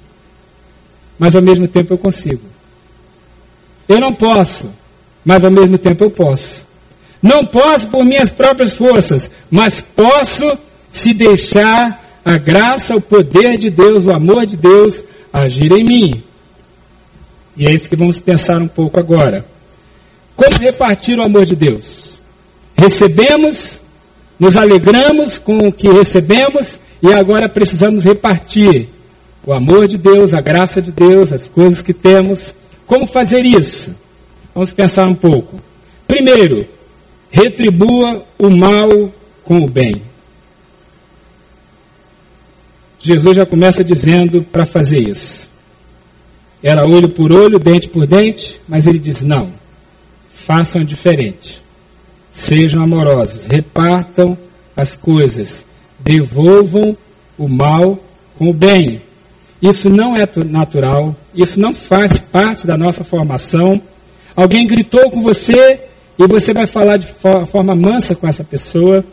Mas 1.19 1.35
ao 1.35 1.41
mesmo 1.41 1.67
tempo 1.67 1.93
eu 1.93 1.97
consigo. 1.97 2.43
Eu 3.89 3.99
não 3.99 4.13
posso, 4.13 4.71
mas 5.25 5.43
ao 5.43 5.51
mesmo 5.51 5.77
tempo 5.77 6.03
eu 6.03 6.11
posso. 6.11 6.65
Não 7.21 7.43
posso 7.43 7.87
por 7.87 8.05
minhas 8.05 8.31
próprias 8.31 8.75
forças, 8.75 9.31
mas 9.49 9.81
posso 9.81 10.57
se 10.91 11.13
deixar 11.13 12.03
a 12.23 12.37
graça, 12.37 12.95
o 12.95 13.01
poder 13.01 13.57
de 13.57 13.69
Deus, 13.69 14.05
o 14.05 14.11
amor 14.11 14.45
de 14.45 14.55
Deus 14.55 15.03
agir 15.33 15.71
em 15.71 15.83
mim. 15.83 16.23
E 17.57 17.65
é 17.65 17.73
isso 17.73 17.89
que 17.89 17.95
vamos 17.95 18.19
pensar 18.19 18.61
um 18.61 18.67
pouco 18.67 18.99
agora. 18.99 19.45
Como 20.35 20.57
repartir 20.59 21.17
o 21.17 21.23
amor 21.23 21.45
de 21.45 21.55
Deus? 21.55 22.19
Recebemos, 22.77 23.81
nos 24.39 24.57
alegramos 24.57 25.39
com 25.39 25.57
o 25.57 25.71
que 25.71 25.89
recebemos 25.89 26.79
e 27.01 27.13
agora 27.13 27.47
precisamos 27.47 28.03
repartir 28.03 28.89
o 29.45 29.53
amor 29.53 29.87
de 29.87 29.97
Deus, 29.97 30.33
a 30.33 30.41
graça 30.41 30.81
de 30.81 30.91
Deus, 30.91 31.31
as 31.31 31.47
coisas 31.47 31.81
que 31.81 31.93
temos. 31.93 32.53
Como 32.85 33.05
fazer 33.05 33.45
isso? 33.45 33.95
Vamos 34.55 34.71
pensar 34.71 35.05
um 35.05 35.13
pouco. 35.13 35.59
Primeiro, 36.07 36.65
retribua 37.29 38.25
o 38.39 38.49
mal 38.49 38.89
com 39.43 39.59
o 39.59 39.69
bem. 39.69 40.01
Jesus 42.97 43.35
já 43.35 43.45
começa 43.45 43.83
dizendo 43.83 44.41
para 44.41 44.65
fazer 44.65 45.09
isso. 45.09 45.49
Era 46.63 46.87
olho 46.87 47.09
por 47.09 47.31
olho, 47.31 47.59
dente 47.59 47.89
por 47.89 48.07
dente, 48.07 48.59
mas 48.65 48.87
ele 48.87 48.97
diz: 48.97 49.21
não, 49.21 49.51
façam 50.29 50.83
diferente. 50.83 51.61
Sejam 52.31 52.81
amorosos, 52.81 53.45
repartam 53.45 54.37
as 54.75 54.95
coisas, 54.95 55.65
devolvam 55.99 56.97
o 57.37 57.47
mal 57.47 57.99
com 58.37 58.49
o 58.49 58.53
bem. 58.53 59.01
Isso 59.61 59.89
não 59.89 60.15
é 60.15 60.27
natural, 60.45 61.15
isso 61.33 61.59
não 61.59 61.73
faz 61.73 62.19
parte 62.19 62.65
da 62.65 62.77
nossa 62.77 63.03
formação. 63.03 63.81
Alguém 64.35 64.67
gritou 64.67 65.09
com 65.09 65.21
você 65.21 65.79
e 66.17 66.27
você 66.27 66.53
vai 66.53 66.65
falar 66.65 66.97
de 66.97 67.07
forma 67.47 67.75
mansa 67.75 68.15
com 68.15 68.27
essa 68.27 68.43
pessoa. 68.43 69.03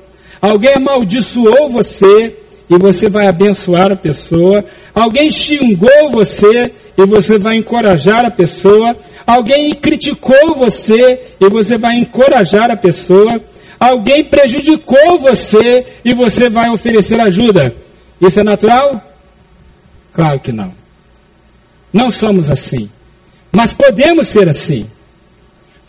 Alguém 0.41 0.75
amaldiçoou 0.75 1.71
você 1.71 2.37
e 2.69 2.79
você 2.79 3.09
vai 3.09 3.27
abençoar 3.27 3.93
a 3.93 3.97
pessoa. 3.97 4.65
Alguém 4.95 5.31
xingou 5.31 6.11
você 6.11 6.73
e 6.97 7.07
você 7.07 7.39
vai 7.39 7.57
encorajar 7.57 8.25
a 8.25 8.31
pessoa. 8.31 8.97
Alguém 9.27 9.73
criticou 9.75 10.55
você 10.55 11.21
e 11.41 11.49
você 11.49 11.77
vai 11.77 11.97
encorajar 11.97 12.71
a 12.71 12.77
pessoa. 12.77 13.41
Alguém 13.79 14.25
prejudicou 14.25 15.19
você 15.19 15.85
e 16.05 16.15
você 16.15 16.49
vai 16.49 16.71
oferecer 16.71 17.21
ajuda. 17.21 17.75
Isso 18.21 18.41
é 18.41 18.45
natural? 18.45 19.03
Claro 20.13 20.41
que 20.41 20.53
não. 20.53 20.73
Não 21.93 22.11
somos 22.11 22.51
assim. 22.51 22.89
Mas 23.51 23.73
podemos 23.73 24.29
ser 24.29 24.49
assim. 24.49 24.87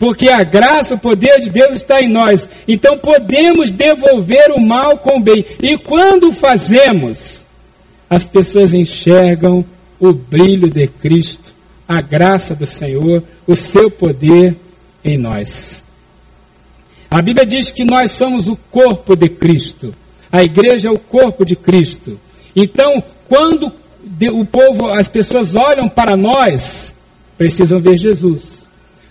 Porque 0.04 0.28
a 0.28 0.44
graça, 0.44 0.96
o 0.96 0.98
poder 0.98 1.40
de 1.40 1.48
Deus 1.48 1.76
está 1.76 2.02
em 2.02 2.10
nós. 2.10 2.46
Então 2.68 2.98
podemos 2.98 3.72
devolver 3.72 4.52
o 4.52 4.60
mal 4.60 4.98
com 4.98 5.16
o 5.16 5.20
bem. 5.20 5.46
E 5.62 5.78
quando 5.78 6.30
fazemos, 6.30 7.46
as 8.10 8.26
pessoas 8.26 8.74
enxergam 8.74 9.64
o 9.98 10.12
brilho 10.12 10.68
de 10.68 10.86
Cristo, 10.88 11.54
a 11.88 12.02
graça 12.02 12.54
do 12.54 12.66
Senhor, 12.66 13.22
o 13.46 13.54
seu 13.54 13.90
poder 13.90 14.54
em 15.02 15.16
nós. 15.16 15.82
A 17.10 17.22
Bíblia 17.22 17.46
diz 17.46 17.70
que 17.70 17.82
nós 17.82 18.10
somos 18.10 18.46
o 18.46 18.58
corpo 18.70 19.16
de 19.16 19.30
Cristo. 19.30 19.94
A 20.30 20.44
igreja 20.44 20.88
é 20.88 20.92
o 20.92 20.98
corpo 20.98 21.46
de 21.46 21.56
Cristo. 21.56 22.20
Então, 22.54 23.02
quando 23.26 23.72
o 24.34 24.44
povo, 24.44 24.86
as 24.86 25.08
pessoas 25.08 25.56
olham 25.56 25.88
para 25.88 26.14
nós, 26.14 26.94
precisam 27.38 27.80
ver 27.80 27.96
Jesus. 27.96 28.53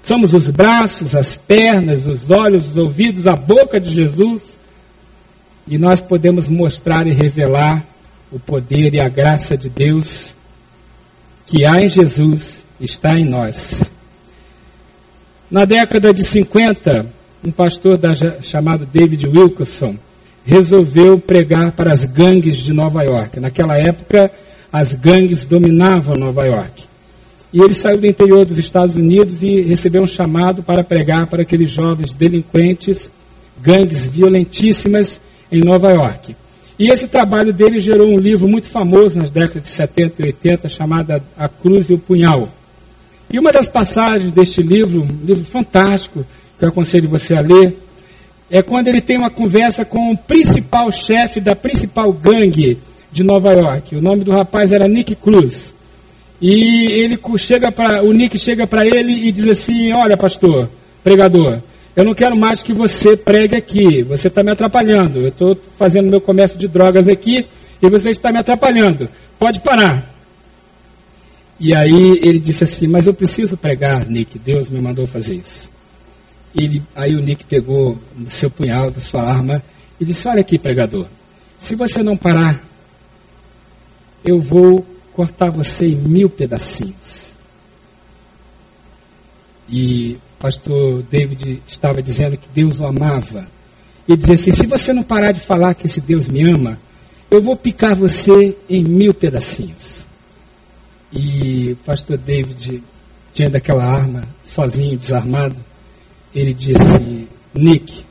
Somos 0.04 0.34
os 0.34 0.50
braços, 0.50 1.16
as 1.16 1.38
pernas, 1.38 2.06
os 2.06 2.30
olhos, 2.30 2.68
os 2.68 2.78
ouvidos, 2.78 3.26
a 3.26 3.38
boca 3.38 3.80
de 3.80 3.94
Jesus. 3.94 4.58
E 5.66 5.78
nós 5.78 6.02
podemos 6.02 6.50
mostrar 6.50 7.08
e 7.08 7.14
revelar 7.14 7.88
o 8.30 8.38
poder 8.38 8.94
e 8.94 9.00
a 9.00 9.08
graça 9.08 9.58
de 9.58 9.70
Deus 9.70 10.36
que 11.46 11.66
há 11.66 11.82
em 11.82 11.88
Jesus 11.88 12.66
está 12.82 13.18
em 13.18 13.24
nós. 13.24 13.90
Na 15.50 15.64
década 15.64 16.14
de 16.14 16.24
50, 16.24 17.06
um 17.42 17.52
pastor 17.52 17.98
da, 17.98 18.14
chamado 18.42 18.86
David 18.86 19.26
Wilkerson 19.28 19.96
resolveu 20.46 21.18
pregar 21.18 21.72
para 21.72 21.94
as 21.94 22.04
gangues 22.04 22.58
de 22.58 22.74
Nova 22.74 23.04
York. 23.04 23.40
Naquela 23.40 23.78
época, 23.78 24.30
as 24.72 24.94
gangues 24.94 25.46
dominavam 25.46 26.16
Nova 26.16 26.46
York. 26.46 26.93
E 27.54 27.62
ele 27.62 27.76
saiu 27.76 28.00
do 28.00 28.08
interior 28.08 28.46
dos 28.46 28.58
Estados 28.58 28.96
Unidos 28.96 29.44
e 29.44 29.62
recebeu 29.62 30.02
um 30.02 30.08
chamado 30.08 30.64
para 30.64 30.84
pregar 30.84 31.28
para 31.28 31.44
aqueles 31.44 31.70
jovens 31.70 32.16
delinquentes, 32.16 33.12
gangues 33.62 34.08
violentíssimas 34.08 35.22
em 35.52 35.62
Nova 35.62 35.92
York. 35.92 36.36
E 36.80 36.90
esse 36.90 37.08
trabalho 37.08 37.54
dele 37.54 37.80
gerou 37.80 38.08
um 38.08 38.18
livro 38.18 38.48
muito 38.48 38.68
famoso 38.68 39.20
nas 39.20 39.30
décadas 39.30 39.64
de 39.64 39.70
70 39.70 40.22
e 40.22 40.26
80, 40.26 40.68
chamado 40.68 41.22
A 41.38 41.48
Cruz 41.48 41.90
e 41.92 41.94
o 41.94 42.00
Punhal. 42.00 42.50
E 43.32 43.38
uma 43.38 43.52
das 43.52 43.70
passagens 43.70 44.32
deste 44.32 44.64
livro, 44.64 45.04
um 45.04 45.26
livro 45.26 45.44
fantástico, 45.44 46.26
que 46.58 46.66
eu 46.66 46.70
aconselho 46.70 47.08
você 47.08 47.36
a 47.36 47.42
ler, 47.42 47.78
é 48.50 48.64
quando 48.64 48.88
ele 48.88 49.02
tem 49.02 49.18
uma 49.18 49.30
conversa 49.30 49.86
com 49.86 50.12
o 50.12 50.18
principal 50.18 50.92
chefe 50.92 51.40
da 51.40 51.56
principal 51.56 52.12
gangue 52.12 52.80
de 53.12 53.24
Nova 53.24 53.54
York. 53.54 53.96
O 53.96 54.02
nome 54.02 54.24
do 54.24 54.32
rapaz 54.32 54.72
era 54.72 54.88
Nick 54.88 55.16
Cruz. 55.16 55.74
E 56.46 56.92
ele 56.92 57.18
chega 57.38 57.72
para 57.72 58.04
o 58.04 58.12
Nick 58.12 58.38
chega 58.38 58.68
para 58.68 58.86
ele 58.86 59.14
e 59.14 59.32
diz 59.32 59.48
assim: 59.48 59.94
"Olha, 59.94 60.18
pastor, 60.18 60.70
pregador, 61.02 61.62
eu 61.96 62.04
não 62.04 62.14
quero 62.14 62.36
mais 62.36 62.62
que 62.62 62.74
você 62.74 63.16
pregue 63.16 63.56
aqui. 63.56 64.04
Você 64.04 64.28
está 64.28 64.44
me 64.44 64.52
atrapalhando. 64.52 65.22
Eu 65.22 65.30
estou 65.30 65.58
fazendo 65.78 66.10
meu 66.10 66.20
comércio 66.20 66.60
de 66.60 66.68
drogas 66.68 67.08
aqui 67.08 67.46
e 67.82 67.90
você 67.90 68.10
está 68.10 68.30
me 68.30 68.40
atrapalhando. 68.40 69.08
Pode 69.40 69.62
parar. 69.62 70.14
E 71.58 71.74
aí 71.74 72.20
ele 72.22 72.40
disse 72.40 72.66
assim: 72.66 72.88
Mas 72.88 73.08
eu 73.08 73.14
preciso 73.14 73.56
pregar, 73.56 74.06
Nick. 74.06 74.38
Deus 74.38 74.68
me 74.68 74.82
mandou 74.82 75.08
fazer 75.08 75.36
isso. 75.36 75.72
Ele, 76.54 76.84
aí 76.94 77.16
o 77.16 77.22
Nick 77.22 77.46
pegou 77.46 77.98
o 78.20 78.30
seu 78.30 78.50
punhal, 78.50 78.92
da 78.92 79.00
sua 79.00 79.24
arma, 79.24 79.64
e 79.98 80.04
disse: 80.04 80.28
Olha 80.28 80.42
aqui, 80.42 80.58
pregador. 80.58 81.06
Se 81.58 81.74
você 81.74 82.04
não 82.04 82.18
parar, 82.18 82.62
eu 84.26 84.42
vou 84.42 84.86
cortar 85.14 85.50
você 85.50 85.88
em 85.88 85.96
mil 85.96 86.30
pedacinhos. 86.30 87.34
E 89.70 90.18
pastor 90.44 91.02
David 91.04 91.64
estava 91.66 92.04
dizendo 92.04 92.36
que 92.36 92.50
Deus 92.54 92.82
o 92.82 92.86
amava. 92.86 93.48
E 94.06 94.18
dizia 94.18 94.36
assim: 94.36 94.52
se 94.52 94.68
você 94.68 94.92
não 94.92 95.02
parar 95.02 95.32
de 95.32 95.40
falar 95.40 95.74
que 95.74 95.86
esse 95.86 96.02
Deus 96.02 96.28
me 96.28 96.44
ama, 96.44 96.78
eu 97.32 97.42
vou 97.42 97.56
picar 97.56 97.96
você 97.96 98.58
em 98.70 98.84
mil 98.84 99.14
pedacinhos. 99.14 100.06
E 101.14 101.72
o 101.72 101.86
pastor 101.86 102.18
David, 102.18 102.84
diante 103.34 103.54
daquela 103.54 103.86
arma, 103.86 104.28
sozinho, 104.44 104.98
desarmado, 104.98 105.56
ele 106.36 106.54
disse: 106.54 107.26
Nick, 107.54 108.04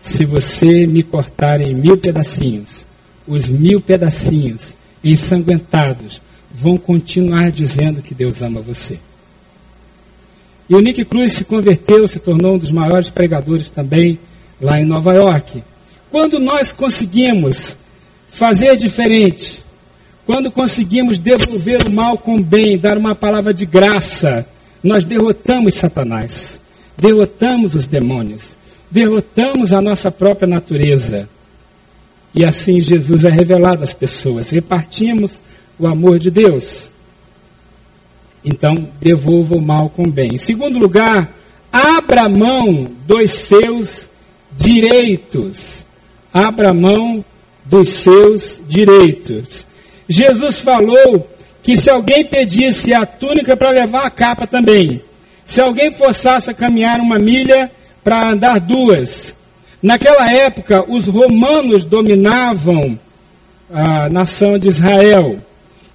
se 0.00 0.24
você 0.24 0.88
me 0.88 1.04
cortar 1.04 1.60
em 1.60 1.72
mil 1.72 1.96
pedacinhos, 1.98 2.84
os 3.28 3.48
mil 3.48 3.80
pedacinhos 3.80 4.74
ensanguentados 5.04 6.20
vão 6.60 6.76
continuar 6.76 7.50
dizendo 7.50 8.02
que 8.02 8.14
Deus 8.14 8.42
ama 8.42 8.60
você. 8.60 8.98
E 10.68 10.74
o 10.74 10.80
Nick 10.80 11.04
Cruz 11.06 11.32
se 11.32 11.44
converteu, 11.44 12.06
se 12.06 12.20
tornou 12.20 12.54
um 12.54 12.58
dos 12.58 12.70
maiores 12.70 13.08
pregadores 13.08 13.70
também 13.70 14.18
lá 14.60 14.78
em 14.78 14.84
Nova 14.84 15.14
York. 15.14 15.64
Quando 16.10 16.38
nós 16.38 16.70
conseguimos 16.70 17.76
fazer 18.28 18.76
diferente, 18.76 19.64
quando 20.26 20.52
conseguimos 20.52 21.18
devolver 21.18 21.86
o 21.86 21.90
mal 21.90 22.18
com 22.18 22.36
o 22.36 22.42
bem, 22.42 22.78
dar 22.78 22.98
uma 22.98 23.14
palavra 23.14 23.54
de 23.54 23.64
graça, 23.64 24.46
nós 24.84 25.06
derrotamos 25.06 25.74
Satanás, 25.74 26.60
derrotamos 26.96 27.74
os 27.74 27.86
demônios, 27.86 28.56
derrotamos 28.90 29.72
a 29.72 29.80
nossa 29.80 30.10
própria 30.10 30.46
natureza. 30.46 31.26
E 32.34 32.44
assim 32.44 32.80
Jesus 32.80 33.24
é 33.24 33.30
revelado 33.30 33.82
às 33.82 33.94
pessoas. 33.94 34.50
Repartimos 34.50 35.40
o 35.80 35.86
amor 35.86 36.18
de 36.18 36.30
Deus. 36.30 36.90
Então, 38.44 38.88
devolva 39.00 39.56
o 39.56 39.60
mal 39.60 39.88
com 39.88 40.04
o 40.04 40.10
bem. 40.10 40.34
Em 40.34 40.38
segundo 40.38 40.78
lugar, 40.78 41.32
abra 41.72 42.28
mão 42.28 42.90
dos 43.06 43.30
seus 43.30 44.10
direitos. 44.52 45.84
Abra 46.32 46.72
mão 46.72 47.24
dos 47.64 47.88
seus 47.88 48.60
direitos. 48.68 49.66
Jesus 50.08 50.60
falou 50.60 51.28
que 51.62 51.76
se 51.76 51.90
alguém 51.90 52.24
pedisse 52.24 52.92
a 52.92 53.04
túnica 53.06 53.56
para 53.56 53.70
levar 53.70 54.04
a 54.04 54.10
capa 54.10 54.46
também, 54.46 55.02
se 55.44 55.60
alguém 55.60 55.92
forçasse 55.92 56.50
a 56.50 56.54
caminhar 56.54 57.00
uma 57.00 57.18
milha 57.18 57.70
para 58.02 58.30
andar 58.30 58.60
duas. 58.60 59.36
Naquela 59.82 60.30
época, 60.30 60.84
os 60.88 61.06
romanos 61.06 61.84
dominavam 61.84 62.98
a 63.72 64.08
nação 64.08 64.58
de 64.58 64.68
Israel. 64.68 65.38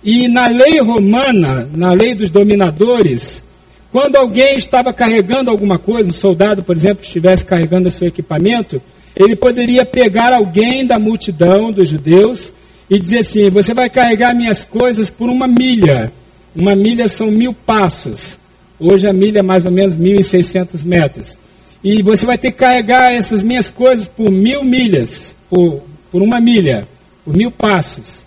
E 0.06 0.28
na 0.28 0.46
lei 0.46 0.80
romana, 0.80 1.68
na 1.74 1.92
lei 1.92 2.14
dos 2.14 2.30
dominadores, 2.30 3.44
quando 3.92 4.16
alguém 4.18 4.56
estava 4.56 4.94
carregando 4.94 5.50
alguma 5.50 5.80
coisa, 5.80 6.08
um 6.08 6.14
soldado, 6.14 6.62
por 6.62 6.76
exemplo, 6.76 7.04
estivesse 7.04 7.44
carregando 7.44 7.90
seu 7.90 8.10
equipamento, 8.10 8.80
ele 9.16 9.36
poderia 9.36 9.84
pegar 9.84 10.32
alguém 10.32 10.86
da 10.86 11.00
multidão 11.00 11.72
dos 11.72 11.90
judeus 11.90 12.54
e 12.88 13.00
dizer 13.00 13.20
assim: 13.20 13.50
Você 13.50 13.74
vai 13.74 13.90
carregar 13.90 14.36
minhas 14.36 14.64
coisas 14.64 15.10
por 15.10 15.28
uma 15.28 15.48
milha. 15.48 16.12
Uma 16.56 16.76
milha 16.76 17.08
são 17.08 17.32
mil 17.32 17.52
passos. 17.52 18.38
Hoje 18.80 19.08
a 19.08 19.14
milha 19.14 19.40
é 19.40 19.42
mais 19.42 19.66
ou 19.66 19.72
menos 19.72 19.96
1.600 19.96 20.86
metros. 20.86 21.36
E 21.84 22.04
você 22.04 22.28
vai 22.28 22.38
ter 22.38 22.52
que 22.52 22.60
carregar 22.60 23.12
essas 23.12 23.42
minhas 23.42 23.72
coisas 23.72 24.08
por 24.08 24.30
mil 24.30 24.64
milhas, 24.64 25.36
por, 25.50 25.82
por 26.12 26.22
uma 26.22 26.40
milha, 26.40 26.88
por 27.24 27.36
mil 27.36 27.50
passos. 27.50 28.25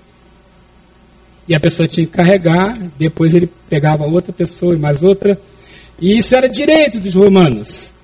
E 1.48 1.54
a 1.54 1.60
pessoa 1.60 1.88
tinha 1.88 2.06
que 2.06 2.12
carregar, 2.12 2.78
depois 2.98 3.34
ele 3.34 3.48
pegava 3.70 4.04
outra 4.04 4.32
pessoa 4.32 4.74
e 4.74 4.78
mais 4.78 5.02
outra. 5.02 5.40
E 5.98 6.18
isso 6.18 6.36
era 6.36 6.48
direito 6.48 7.00
dos 7.00 7.14
romanos. 7.14 7.94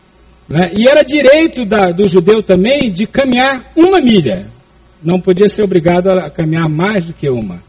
Né? 0.49 0.71
E 0.75 0.89
era 0.89 1.03
direito 1.03 1.65
da, 1.65 1.91
do 1.91 2.09
judeu 2.09 2.43
também 2.43 2.91
de 2.91 3.07
caminhar 3.07 3.71
uma 3.77 4.01
milha. 4.01 4.49
Não 5.03 5.21
podia 5.21 5.49
ser 5.49 5.63
obrigado 5.63 6.11
a 6.11 6.31
caminhar 6.31 6.69
mais 6.69 7.05
do 7.05 7.13
que 7.13 7.29
uma. 7.29 7.63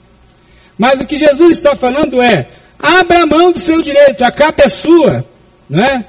Mas 0.77 1.01
o 1.01 1.05
que 1.05 1.17
Jesus 1.17 1.51
está 1.51 1.75
falando 1.75 2.21
é: 2.21 2.47
abra 2.79 3.25
mão 3.25 3.51
do 3.51 3.59
seu 3.59 3.81
direito, 3.81 4.23
a 4.23 4.31
capa 4.31 4.63
é 4.63 4.69
sua, 4.69 5.25
não 5.69 5.83
é? 5.83 6.05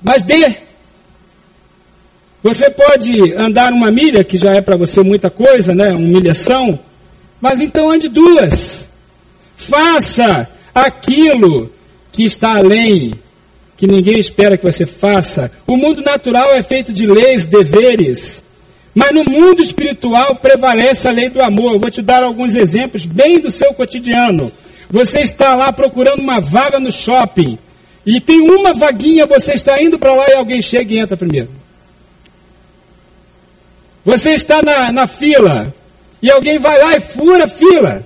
Mas 0.00 0.22
dê. 0.22 0.54
Você 2.42 2.70
pode 2.70 3.34
andar 3.34 3.72
uma 3.72 3.90
milha, 3.90 4.22
que 4.22 4.38
já 4.38 4.54
é 4.54 4.60
para 4.60 4.76
você 4.76 5.02
muita 5.02 5.28
coisa, 5.28 5.74
né? 5.74 5.90
Uma 5.90 5.98
milhação, 5.98 6.78
mas 7.40 7.60
então 7.60 7.90
ande 7.90 8.08
duas. 8.08 8.88
Faça 9.58 10.48
aquilo 10.72 11.70
que 12.12 12.22
está 12.22 12.56
além, 12.56 13.12
que 13.76 13.88
ninguém 13.88 14.18
espera 14.18 14.56
que 14.56 14.64
você 14.64 14.86
faça. 14.86 15.50
O 15.66 15.76
mundo 15.76 16.00
natural 16.00 16.54
é 16.54 16.62
feito 16.62 16.92
de 16.92 17.04
leis, 17.04 17.44
deveres. 17.44 18.42
Mas 18.94 19.12
no 19.12 19.24
mundo 19.24 19.60
espiritual 19.60 20.36
prevalece 20.36 21.08
a 21.08 21.10
lei 21.10 21.28
do 21.28 21.42
amor. 21.42 21.74
Eu 21.74 21.80
vou 21.80 21.90
te 21.90 22.00
dar 22.00 22.22
alguns 22.22 22.54
exemplos 22.54 23.04
bem 23.04 23.40
do 23.40 23.50
seu 23.50 23.74
cotidiano. 23.74 24.50
Você 24.88 25.20
está 25.20 25.54
lá 25.54 25.72
procurando 25.72 26.20
uma 26.20 26.40
vaga 26.40 26.78
no 26.78 26.90
shopping 26.90 27.58
e 28.06 28.20
tem 28.20 28.40
uma 28.40 28.72
vaguinha, 28.72 29.26
você 29.26 29.52
está 29.52 29.82
indo 29.82 29.98
para 29.98 30.14
lá 30.14 30.28
e 30.28 30.34
alguém 30.34 30.62
chega 30.62 30.94
e 30.94 30.98
entra 30.98 31.16
primeiro. 31.16 31.50
Você 34.04 34.30
está 34.30 34.62
na, 34.62 34.92
na 34.92 35.06
fila 35.06 35.74
e 36.22 36.30
alguém 36.30 36.58
vai 36.58 36.80
lá 36.80 36.96
e 36.96 37.00
fura 37.00 37.44
a 37.44 37.48
fila. 37.48 38.04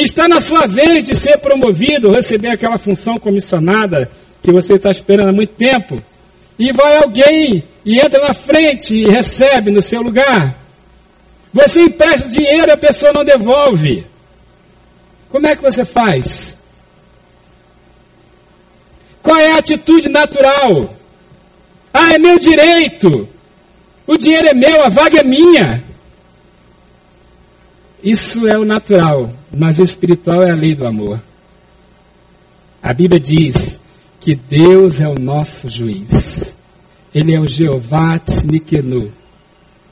Está 0.00 0.28
na 0.28 0.40
sua 0.40 0.64
vez 0.64 1.02
de 1.02 1.16
ser 1.16 1.38
promovido, 1.38 2.12
receber 2.12 2.50
aquela 2.50 2.78
função 2.78 3.18
comissionada 3.18 4.08
que 4.40 4.52
você 4.52 4.74
está 4.74 4.90
esperando 4.90 5.30
há 5.30 5.32
muito 5.32 5.54
tempo. 5.54 6.00
E 6.56 6.70
vai 6.70 6.98
alguém 6.98 7.64
e 7.84 7.98
entra 7.98 8.20
na 8.20 8.32
frente 8.32 8.94
e 8.94 9.08
recebe 9.08 9.72
no 9.72 9.82
seu 9.82 10.00
lugar. 10.00 10.56
Você 11.52 11.80
empresta 11.82 12.28
dinheiro 12.28 12.68
e 12.68 12.70
a 12.70 12.76
pessoa 12.76 13.12
não 13.12 13.24
devolve. 13.24 14.06
Como 15.30 15.48
é 15.48 15.56
que 15.56 15.62
você 15.62 15.84
faz? 15.84 16.56
Qual 19.20 19.36
é 19.36 19.52
a 19.52 19.58
atitude 19.58 20.08
natural? 20.08 20.94
Ah, 21.92 22.14
é 22.14 22.18
meu 22.18 22.38
direito. 22.38 23.28
O 24.06 24.16
dinheiro 24.16 24.46
é 24.46 24.54
meu, 24.54 24.84
a 24.84 24.88
vaga 24.88 25.18
é 25.18 25.24
minha. 25.24 25.82
Isso 28.02 28.46
é 28.46 28.56
o 28.56 28.64
natural, 28.64 29.30
mas 29.52 29.78
o 29.78 29.82
espiritual 29.82 30.42
é 30.42 30.50
a 30.50 30.54
lei 30.54 30.74
do 30.74 30.86
amor. 30.86 31.20
A 32.82 32.92
Bíblia 32.92 33.20
diz 33.20 33.80
que 34.20 34.34
Deus 34.34 35.00
é 35.00 35.08
o 35.08 35.18
nosso 35.18 35.68
juiz. 35.68 36.54
Ele 37.14 37.34
é 37.34 37.40
o 37.40 37.46
Jeová 37.46 38.18
Tznikenu, 38.18 39.12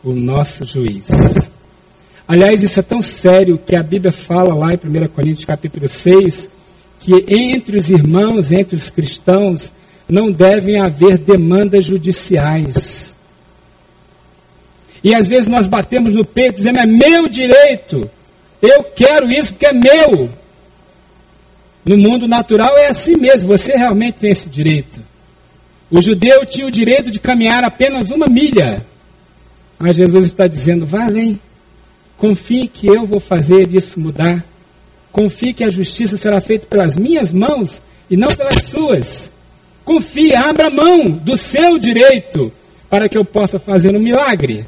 o 0.04 0.12
nosso 0.12 0.64
juiz. 0.64 1.50
Aliás, 2.28 2.62
isso 2.62 2.78
é 2.80 2.82
tão 2.82 3.00
sério 3.00 3.58
que 3.58 3.76
a 3.76 3.82
Bíblia 3.82 4.12
fala 4.12 4.54
lá 4.54 4.74
em 4.74 4.76
1 4.76 5.08
Coríntios 5.08 5.44
capítulo 5.44 5.88
6, 5.88 6.50
que 6.98 7.24
entre 7.28 7.78
os 7.78 7.88
irmãos, 7.88 8.52
entre 8.52 8.76
os 8.76 8.90
cristãos, 8.90 9.72
não 10.08 10.30
devem 10.30 10.78
haver 10.78 11.18
demandas 11.18 11.84
judiciais. 11.84 13.16
E 15.02 15.14
às 15.14 15.28
vezes 15.28 15.48
nós 15.48 15.68
batemos 15.68 16.14
no 16.14 16.24
peito 16.24 16.56
dizendo, 16.56 16.78
é 16.78 16.86
meu 16.86 17.28
direito, 17.28 18.10
eu 18.62 18.84
quero 18.84 19.30
isso 19.30 19.52
porque 19.52 19.66
é 19.66 19.72
meu. 19.72 20.30
No 21.84 21.96
mundo 21.96 22.26
natural 22.26 22.76
é 22.76 22.88
assim 22.88 23.16
mesmo, 23.16 23.48
você 23.48 23.76
realmente 23.76 24.18
tem 24.18 24.30
esse 24.30 24.48
direito. 24.48 25.00
O 25.90 26.00
judeu 26.00 26.44
tinha 26.44 26.66
o 26.66 26.70
direito 26.70 27.10
de 27.10 27.20
caminhar 27.20 27.62
apenas 27.62 28.10
uma 28.10 28.26
milha. 28.26 28.84
Mas 29.78 29.96
Jesus 29.96 30.26
está 30.26 30.46
dizendo: 30.46 30.84
vá 30.84 31.04
além. 31.04 31.38
Confie 32.16 32.66
que 32.66 32.86
eu 32.86 33.04
vou 33.04 33.20
fazer 33.20 33.70
isso 33.72 34.00
mudar. 34.00 34.44
Confie 35.12 35.52
que 35.52 35.64
a 35.64 35.68
justiça 35.68 36.16
será 36.16 36.40
feita 36.40 36.66
pelas 36.66 36.96
minhas 36.96 37.32
mãos 37.32 37.82
e 38.10 38.16
não 38.16 38.28
pelas 38.28 38.62
suas. 38.62 39.30
Confie, 39.84 40.34
abra 40.34 40.68
mão 40.70 41.08
do 41.10 41.36
seu 41.36 41.78
direito 41.78 42.52
para 42.90 43.08
que 43.08 43.16
eu 43.16 43.24
possa 43.24 43.58
fazer 43.58 43.94
um 43.94 44.00
milagre. 44.00 44.66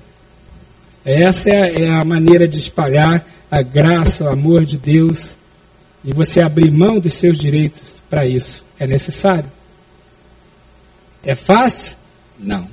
Essa 1.04 1.50
é 1.50 1.88
a 1.90 2.04
maneira 2.04 2.46
de 2.46 2.58
espalhar 2.58 3.26
a 3.50 3.62
graça, 3.62 4.24
o 4.24 4.28
amor 4.28 4.64
de 4.64 4.76
Deus. 4.76 5.36
E 6.04 6.12
você 6.12 6.40
abrir 6.40 6.70
mão 6.70 6.98
dos 6.98 7.14
seus 7.14 7.38
direitos 7.38 8.00
para 8.08 8.26
isso 8.26 8.64
é 8.78 8.86
necessário. 8.86 9.50
É 11.22 11.34
fácil? 11.34 11.96
Não. 12.38 12.68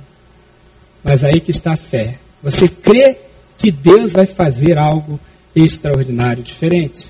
Mas 1.02 1.24
aí 1.24 1.40
que 1.40 1.50
está 1.50 1.72
a 1.72 1.76
fé. 1.76 2.18
Você 2.42 2.68
crê 2.68 3.18
que 3.58 3.70
Deus 3.70 4.12
vai 4.12 4.26
fazer 4.26 4.78
algo 4.78 5.18
extraordinário, 5.54 6.42
diferente. 6.42 7.06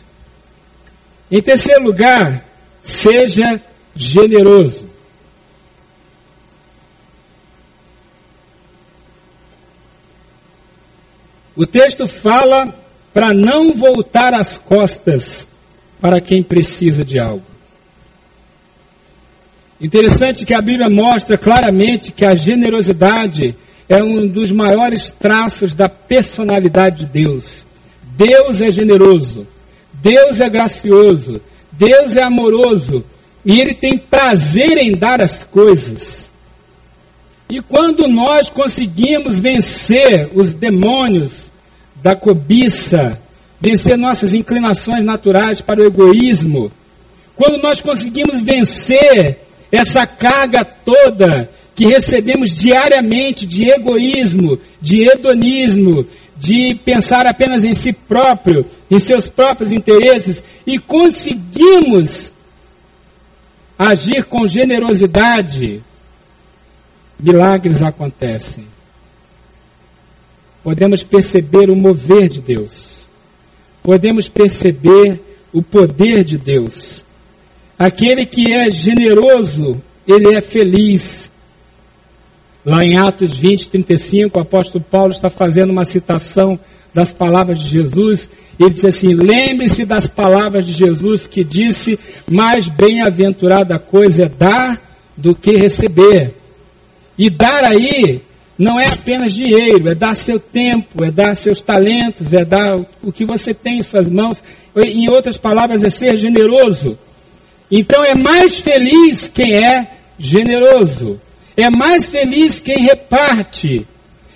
Em 1.31 1.43
terceiro 1.43 1.83
lugar, 1.85 2.45
seja 2.81 3.61
generoso. 3.95 4.89
O 11.57 11.67
texto 11.67 12.07
fala 12.07 12.86
para 13.17 13.33
não 13.33 13.73
voltar 13.73 14.35
as 14.35 14.59
costas 14.59 15.47
para 15.99 16.21
quem 16.21 16.43
precisa 16.43 17.03
de 17.03 17.19
algo. 17.19 17.47
Interessante 19.81 20.45
que 20.45 20.53
a 20.53 20.61
Bíblia 20.61 20.91
mostra 20.91 21.39
claramente 21.39 22.13
que 22.13 22.27
a 22.27 22.35
generosidade 22.35 23.57
é 23.89 24.05
um 24.05 24.29
dos 24.29 24.53
maiores 24.53 25.11
traços 25.11 25.73
da 25.73 25.89
personalidade 25.89 27.07
de 27.07 27.25
Deus. 27.25 27.65
Deus 28.19 28.61
é 28.61 28.71
generoso, 28.71 29.47
Deus 29.95 30.39
é 30.39 30.51
gracioso, 30.51 31.41
Deus 31.73 32.19
é 32.19 32.23
amoroso 32.23 33.03
e 33.47 33.59
Ele 33.59 33.73
tem 33.73 33.97
prazer 33.97 34.77
em 34.77 34.93
dar 34.93 35.23
as 35.23 35.43
coisas. 35.43 36.31
E 37.49 37.63
quando 37.63 38.07
nós 38.07 38.51
conseguimos 38.51 39.39
vencer 39.39 40.29
os 40.35 40.53
demônios 40.53 41.46
da 42.07 42.15
cobiça, 42.15 43.21
vencer 43.61 43.99
nossas 43.99 44.33
inclinações 44.33 45.05
naturais 45.05 45.61
para 45.61 45.81
o 45.81 45.87
egoísmo, 45.87 46.71
quando 47.35 47.61
nós 47.61 47.81
conseguimos 47.81 48.43
vencer 48.43 49.41
essa 49.73 50.07
carga 50.07 50.65
toda 50.65 51.51
que 51.75 51.85
recebemos 51.85 52.55
diariamente 52.55 53.45
de 53.45 53.69
egoísmo, 53.69 54.57
de 54.81 55.03
hedonismo, 55.03 56.07
de 56.37 56.77
pensar 56.77 57.27
apenas 57.27 57.65
em 57.65 57.73
si 57.73 57.93
próprio, 57.93 58.65
em 58.89 59.01
seus 59.01 59.27
próprios 59.27 59.73
interesses, 59.73 60.45
e 60.65 60.79
conseguimos 60.79 62.31
agir 63.77 64.27
com 64.27 64.47
generosidade, 64.47 65.83
milagres 67.19 67.83
acontecem. 67.83 68.76
Podemos 70.67 71.05
perceber 71.05 71.71
o 71.71 71.77
mover 71.77 72.29
de 72.29 72.41
Deus. 72.41 73.07
Podemos 73.85 74.29
perceber 74.29 75.21
o 75.53 75.63
poder 75.63 76.25
de 76.25 76.37
Deus. 76.37 77.05
Aquele 77.79 78.27
que 78.27 78.53
é 78.53 78.69
generoso 78.69 79.81
ele 80.09 80.35
é 80.35 80.41
feliz. 80.41 81.31
Lá 82.65 82.85
em 82.85 82.97
Atos 82.97 83.39
20, 83.39 83.69
35, 83.69 84.37
o 84.37 84.43
apóstolo 84.43 84.83
Paulo 84.83 85.13
está 85.13 85.31
fazendo 85.31 85.71
uma 85.71 85.85
citação 85.85 86.59
das 86.93 87.13
palavras 87.13 87.61
de 87.61 87.69
Jesus. 87.69 88.29
Ele 88.59 88.71
diz 88.71 88.85
assim: 88.85 89.15
Lembre-se 89.15 89.87
das 89.87 90.09
palavras 90.09 90.67
de 90.67 90.73
Jesus 90.73 91.29
que 91.29 91.45
disse: 91.45 91.97
Mais 92.29 92.67
bem-aventurada 92.67 93.79
coisa 93.79 94.25
é 94.25 94.29
dar 94.29 94.83
do 95.17 95.33
que 95.33 95.53
receber. 95.53 96.35
E 97.17 97.31
dar 97.31 97.63
aí 97.63 98.26
não 98.59 98.81
é 98.81 98.87
apenas 98.87 99.35
dinheiro, 99.35 99.89
é 99.89 99.95
dar 99.95 100.15
seu 100.15 100.41
tempo, 100.41 101.05
é 101.05 101.11
dar 101.11 101.35
seus 101.35 101.61
talentos, 101.61 102.33
é 102.33 102.45
dar 102.45 102.79
o 103.03 103.13
que 103.13 103.25
você 103.25 103.53
tem 103.53 103.79
em 103.79 103.83
suas 103.83 104.09
mãos. 104.09 104.43
Em 104.75 105.09
outras 105.11 105.37
palavras, 105.37 105.85
é 105.85 105.91
ser 105.91 106.17
generoso. 106.17 106.99
Então 107.71 108.03
é 108.05 108.15
mais 108.15 108.61
feliz 108.61 109.31
quem 109.33 109.55
é 109.55 109.91
generoso. 110.19 111.21
É 111.57 111.69
mais 111.69 112.07
feliz 112.07 112.61
quem 112.61 112.79
reparte. 112.79 113.87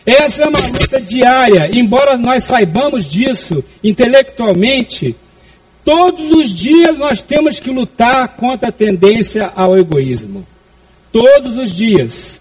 Essa 0.04 0.44
é 0.44 0.48
uma 0.48 0.66
luta 0.66 1.00
diária, 1.00 1.70
embora 1.72 2.16
nós 2.16 2.44
saibamos 2.44 3.04
disso 3.04 3.62
intelectualmente, 3.84 5.14
todos 5.84 6.32
os 6.32 6.48
dias 6.48 6.98
nós 6.98 7.22
temos 7.22 7.60
que 7.60 7.70
lutar 7.70 8.28
contra 8.28 8.68
a 8.68 8.72
tendência 8.72 9.52
ao 9.54 9.78
egoísmo. 9.78 10.46
Todos 11.12 11.56
os 11.56 11.70
dias. 11.70 12.39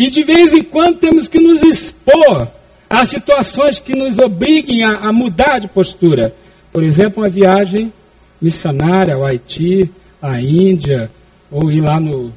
E 0.00 0.08
de 0.08 0.22
vez 0.22 0.54
em 0.54 0.62
quando 0.62 0.96
temos 0.96 1.28
que 1.28 1.38
nos 1.38 1.62
expor 1.62 2.48
a 2.88 3.04
situações 3.04 3.78
que 3.78 3.94
nos 3.94 4.18
obriguem 4.18 4.82
a, 4.82 4.92
a 4.96 5.12
mudar 5.12 5.58
de 5.58 5.68
postura. 5.68 6.34
Por 6.72 6.82
exemplo, 6.82 7.22
uma 7.22 7.28
viagem 7.28 7.92
missionária 8.40 9.14
ao 9.14 9.26
Haiti, 9.26 9.90
à 10.22 10.40
Índia, 10.40 11.10
ou 11.50 11.70
ir 11.70 11.82
lá 11.82 12.00
no, 12.00 12.32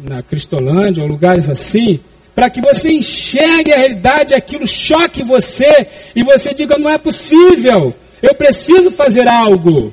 na 0.00 0.22
Cristolândia, 0.22 1.02
ou 1.02 1.08
lugares 1.08 1.50
assim, 1.50 1.98
para 2.36 2.48
que 2.48 2.60
você 2.60 2.92
enxergue 2.92 3.72
a 3.72 3.78
realidade, 3.78 4.32
aquilo 4.32 4.64
choque 4.64 5.24
você, 5.24 5.88
e 6.14 6.22
você 6.22 6.54
diga: 6.54 6.78
não 6.78 6.88
é 6.88 6.98
possível, 6.98 7.92
eu 8.22 8.34
preciso 8.36 8.92
fazer 8.92 9.26
algo. 9.26 9.92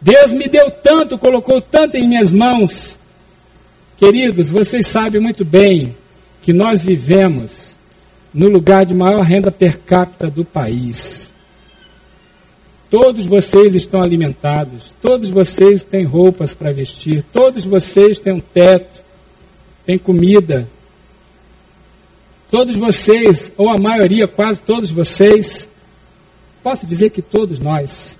Deus 0.00 0.32
me 0.32 0.48
deu 0.48 0.70
tanto, 0.70 1.18
colocou 1.18 1.60
tanto 1.60 1.98
em 1.98 2.08
minhas 2.08 2.32
mãos. 2.32 2.98
Queridos, 3.98 4.48
vocês 4.48 4.86
sabem 4.86 5.20
muito 5.20 5.44
bem 5.44 5.94
que 6.42 6.52
nós 6.52 6.82
vivemos 6.82 7.76
no 8.34 8.48
lugar 8.48 8.84
de 8.84 8.94
maior 8.94 9.22
renda 9.22 9.52
per 9.52 9.78
capita 9.78 10.28
do 10.28 10.44
país. 10.44 11.30
Todos 12.90 13.24
vocês 13.24 13.74
estão 13.74 14.02
alimentados, 14.02 14.94
todos 15.00 15.30
vocês 15.30 15.82
têm 15.82 16.04
roupas 16.04 16.52
para 16.52 16.72
vestir, 16.72 17.24
todos 17.32 17.64
vocês 17.64 18.18
têm 18.18 18.34
um 18.34 18.40
teto, 18.40 19.02
têm 19.86 19.96
comida. 19.96 20.68
Todos 22.50 22.76
vocês, 22.76 23.50
ou 23.56 23.70
a 23.70 23.78
maioria, 23.78 24.28
quase 24.28 24.60
todos 24.60 24.90
vocês, 24.90 25.68
posso 26.62 26.86
dizer 26.86 27.10
que 27.10 27.22
todos 27.22 27.58
nós 27.58 28.18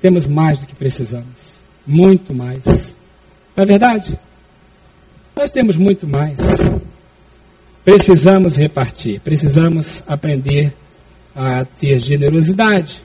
temos 0.00 0.26
mais 0.26 0.60
do 0.60 0.66
que 0.66 0.74
precisamos. 0.74 1.60
Muito 1.86 2.34
mais. 2.34 2.96
Não 3.54 3.62
é 3.62 3.66
verdade? 3.66 4.18
Nós 5.36 5.52
temos 5.52 5.76
muito 5.76 6.08
mais. 6.08 6.38
Precisamos 7.84 8.56
repartir, 8.56 9.20
precisamos 9.20 10.04
aprender 10.06 10.72
a 11.34 11.64
ter 11.64 11.98
generosidade. 11.98 13.02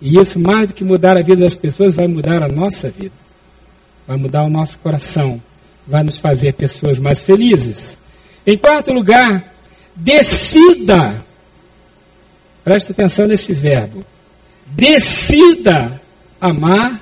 E 0.00 0.18
isso, 0.18 0.38
mais 0.38 0.68
do 0.68 0.74
que 0.74 0.84
mudar 0.84 1.16
a 1.16 1.22
vida 1.22 1.42
das 1.42 1.54
pessoas, 1.54 1.94
vai 1.94 2.08
mudar 2.08 2.42
a 2.42 2.48
nossa 2.48 2.90
vida. 2.90 3.14
Vai 4.06 4.16
mudar 4.16 4.42
o 4.42 4.50
nosso 4.50 4.78
coração. 4.80 5.40
Vai 5.86 6.02
nos 6.02 6.18
fazer 6.18 6.54
pessoas 6.54 6.98
mais 6.98 7.24
felizes. 7.24 7.96
Em 8.46 8.58
quarto 8.58 8.92
lugar, 8.92 9.54
decida. 9.94 11.24
Presta 12.64 12.92
atenção 12.92 13.26
nesse 13.26 13.52
verbo. 13.52 14.04
Decida 14.66 16.00
amar 16.40 17.00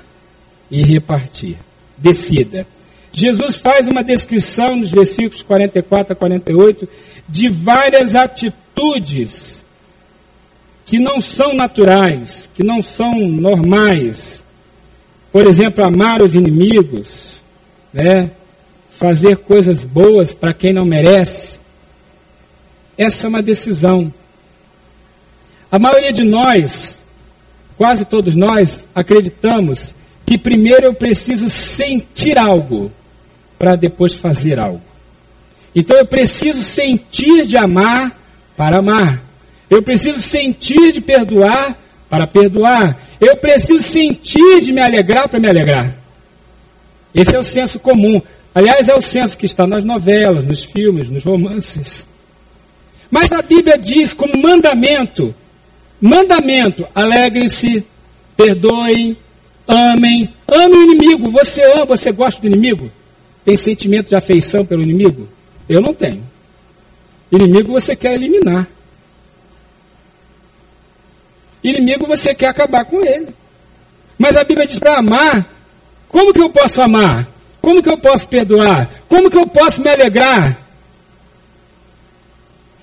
e 0.70 0.82
repartir. 0.82 1.56
Decida. 1.96 2.66
Jesus 3.12 3.56
faz 3.56 3.86
uma 3.86 4.02
descrição 4.02 4.76
nos 4.76 4.90
versículos 4.90 5.42
44 5.42 6.14
a 6.14 6.16
48 6.16 6.88
de 7.28 7.48
várias 7.48 8.16
atitudes 8.16 9.62
que 10.86 10.98
não 10.98 11.20
são 11.20 11.54
naturais, 11.54 12.50
que 12.54 12.62
não 12.62 12.80
são 12.80 13.28
normais. 13.28 14.42
Por 15.30 15.46
exemplo, 15.46 15.84
amar 15.84 16.22
os 16.22 16.34
inimigos, 16.34 17.42
né? 17.92 18.30
fazer 18.90 19.38
coisas 19.38 19.84
boas 19.84 20.34
para 20.34 20.54
quem 20.54 20.72
não 20.72 20.84
merece. 20.84 21.60
Essa 22.96 23.26
é 23.26 23.28
uma 23.28 23.42
decisão. 23.42 24.12
A 25.70 25.78
maioria 25.78 26.12
de 26.12 26.24
nós, 26.24 27.02
quase 27.76 28.04
todos 28.04 28.34
nós, 28.34 28.86
acreditamos 28.94 29.94
que 30.24 30.38
primeiro 30.38 30.86
eu 30.86 30.94
preciso 30.94 31.48
sentir 31.48 32.38
algo 32.38 32.92
para 33.62 33.76
depois 33.76 34.14
fazer 34.14 34.58
algo. 34.58 34.80
Então 35.72 35.96
eu 35.96 36.04
preciso 36.04 36.60
sentir 36.64 37.46
de 37.46 37.56
amar 37.56 38.10
para 38.56 38.78
amar. 38.78 39.22
Eu 39.70 39.80
preciso 39.84 40.20
sentir 40.20 40.90
de 40.90 41.00
perdoar 41.00 41.78
para 42.10 42.26
perdoar. 42.26 43.00
Eu 43.20 43.36
preciso 43.36 43.80
sentir 43.80 44.62
de 44.62 44.72
me 44.72 44.80
alegrar 44.80 45.28
para 45.28 45.38
me 45.38 45.48
alegrar. 45.48 45.94
Esse 47.14 47.36
é 47.36 47.38
o 47.38 47.44
senso 47.44 47.78
comum. 47.78 48.20
Aliás, 48.52 48.88
é 48.88 48.96
o 48.96 49.00
senso 49.00 49.38
que 49.38 49.46
está 49.46 49.64
nas 49.64 49.84
novelas, 49.84 50.44
nos 50.44 50.64
filmes, 50.64 51.08
nos 51.08 51.22
romances. 51.22 52.08
Mas 53.08 53.30
a 53.30 53.42
Bíblia 53.42 53.78
diz 53.78 54.12
como 54.12 54.42
mandamento: 54.42 55.32
mandamento, 56.00 56.84
alegrem-se, 56.92 57.86
perdoem, 58.36 59.16
amem, 59.68 60.28
ame 60.48 60.74
o 60.74 60.82
inimigo. 60.82 61.30
Você 61.30 61.62
ama, 61.74 61.86
você 61.86 62.10
gosta 62.10 62.40
do 62.40 62.48
inimigo? 62.48 62.90
Tem 63.44 63.56
sentimento 63.56 64.08
de 64.08 64.14
afeição 64.14 64.64
pelo 64.64 64.82
inimigo? 64.82 65.28
Eu 65.68 65.80
não 65.80 65.92
tenho. 65.92 66.22
Inimigo 67.30 67.72
você 67.72 67.96
quer 67.96 68.14
eliminar. 68.14 68.68
Inimigo 71.62 72.06
você 72.06 72.34
quer 72.34 72.48
acabar 72.48 72.84
com 72.84 73.04
ele. 73.04 73.34
Mas 74.18 74.36
a 74.36 74.44
Bíblia 74.44 74.66
diz 74.66 74.78
para 74.78 74.98
amar. 74.98 75.48
Como 76.08 76.32
que 76.32 76.40
eu 76.40 76.50
posso 76.50 76.82
amar? 76.82 77.28
Como 77.60 77.82
que 77.82 77.88
eu 77.88 77.96
posso 77.96 78.28
perdoar? 78.28 78.90
Como 79.08 79.30
que 79.30 79.38
eu 79.38 79.46
posso 79.46 79.80
me 79.80 79.88
alegrar? 79.88 80.60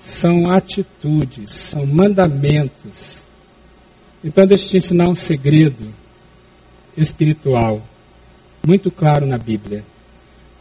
São 0.00 0.50
atitudes, 0.50 1.50
são 1.50 1.86
mandamentos. 1.86 3.22
Então 4.24 4.46
deixa 4.46 4.64
eu 4.64 4.70
te 4.70 4.76
ensinar 4.78 5.08
um 5.08 5.14
segredo 5.14 5.94
espiritual, 6.96 7.82
muito 8.66 8.90
claro 8.90 9.26
na 9.26 9.38
Bíblia. 9.38 9.84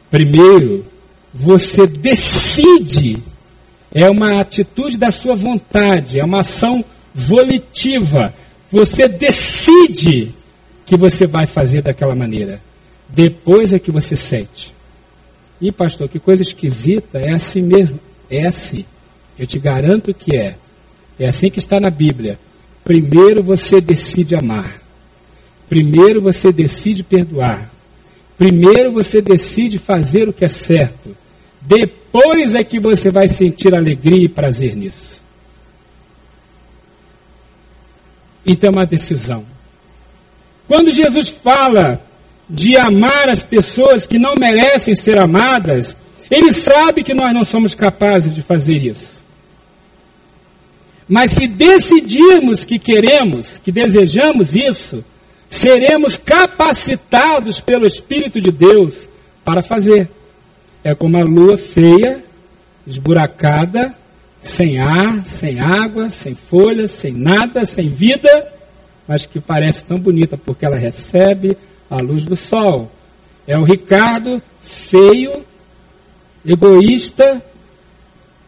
Primeiro, 0.10 0.86
você 1.34 1.86
decide, 1.86 3.22
é 3.92 4.10
uma 4.10 4.40
atitude 4.40 4.98
da 4.98 5.12
sua 5.12 5.36
vontade, 5.36 6.20
é 6.20 6.24
uma 6.24 6.40
ação 6.40 6.84
volitiva. 7.14 8.34
Você 8.72 9.08
decide 9.08 10.34
que 10.86 10.98
você 10.98 11.28
vai 11.28 11.46
fazer 11.46 11.82
daquela 11.82 12.16
maneira. 12.16 12.62
Depois 13.08 13.74
é 13.74 13.80
que 13.80 13.92
você 13.92 14.16
sente. 14.16 14.74
E 15.62 15.72
pastor, 15.72 16.08
que 16.08 16.20
coisa 16.20 16.42
esquisita, 16.42 17.20
é 17.20 17.32
assim 17.32 17.62
mesmo. 17.62 18.00
É 18.30 18.46
assim. 18.46 18.86
Eu 19.38 19.46
te 19.46 19.60
garanto 19.60 20.14
que 20.14 20.36
é. 20.36 20.56
É 21.20 21.28
assim 21.28 21.50
que 21.50 21.60
está 21.60 21.80
na 21.80 21.90
Bíblia. 21.90 22.40
Primeiro 22.84 23.44
você 23.44 23.82
decide 23.82 24.36
amar. 24.36 24.82
Primeiro 25.68 26.22
você 26.22 26.52
decide 26.52 27.04
perdoar. 27.04 27.70
Primeiro 28.40 28.94
você 28.94 29.22
decide 29.22 29.78
fazer 29.78 30.30
o 30.30 30.34
que 30.34 30.46
é 30.46 30.48
certo. 30.48 31.14
Depois 31.60 32.56
é 32.56 32.64
que 32.64 32.80
você 32.80 33.12
vai 33.12 33.28
sentir 33.28 33.76
alegria 33.76 34.24
e 34.24 34.30
prazer 34.30 34.78
nisso. 34.78 35.22
Então 38.46 38.70
é 38.70 38.72
uma 38.72 38.86
decisão. 38.86 39.46
Quando 40.70 40.90
Jesus 40.90 41.28
fala 41.28 42.02
de 42.50 42.78
amar 42.78 43.28
as 43.28 43.44
pessoas 43.44 44.08
que 44.08 44.18
não 44.18 44.36
merecem 44.40 44.96
ser 44.96 45.20
amadas, 45.20 45.98
ele 46.32 46.54
sabe 46.54 47.04
que 47.04 47.14
nós 47.14 47.34
não 47.34 47.44
somos 47.44 47.76
capazes 47.76 48.34
de 48.34 48.42
fazer 48.42 48.86
isso. 48.86 49.22
Mas 51.10 51.32
se 51.32 51.46
decidirmos 51.46 52.64
que 52.64 52.80
queremos, 52.80 53.58
que 53.58 53.70
desejamos 53.70 54.56
isso, 54.56 55.04
seremos 55.50 56.16
capacitados 56.16 57.60
pelo 57.60 57.88
Espírito 57.88 58.40
de 58.40 58.52
Deus 58.52 59.10
para 59.44 59.64
fazer. 59.64 60.08
É 60.84 60.94
como 60.94 61.18
a 61.18 61.24
lua 61.24 61.58
feia, 61.58 62.24
esburacada, 62.86 63.96
sem 64.40 64.80
ar, 64.80 65.26
sem 65.26 65.60
água, 65.60 66.10
sem 66.10 66.36
folhas, 66.36 66.92
sem 66.92 67.12
nada, 67.12 67.66
sem 67.66 67.90
vida, 67.90 68.54
mas 69.08 69.26
que 69.26 69.40
parece 69.40 69.84
tão 69.84 70.00
bonita 70.00 70.38
porque 70.38 70.66
ela 70.66 70.78
recebe 70.78 71.58
a 71.90 71.98
luz 71.98 72.26
do 72.26 72.36
sol. 72.36 72.90
É 73.46 73.58
o 73.58 73.64
Ricardo 73.64 74.42
feio, 74.62 75.44
egoísta, 76.46 77.42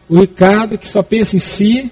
o 0.08 0.20
Ricardo 0.20 0.78
que 0.78 0.86
só 0.86 1.02
pensa 1.02 1.36
em 1.36 1.40
si, 1.40 1.90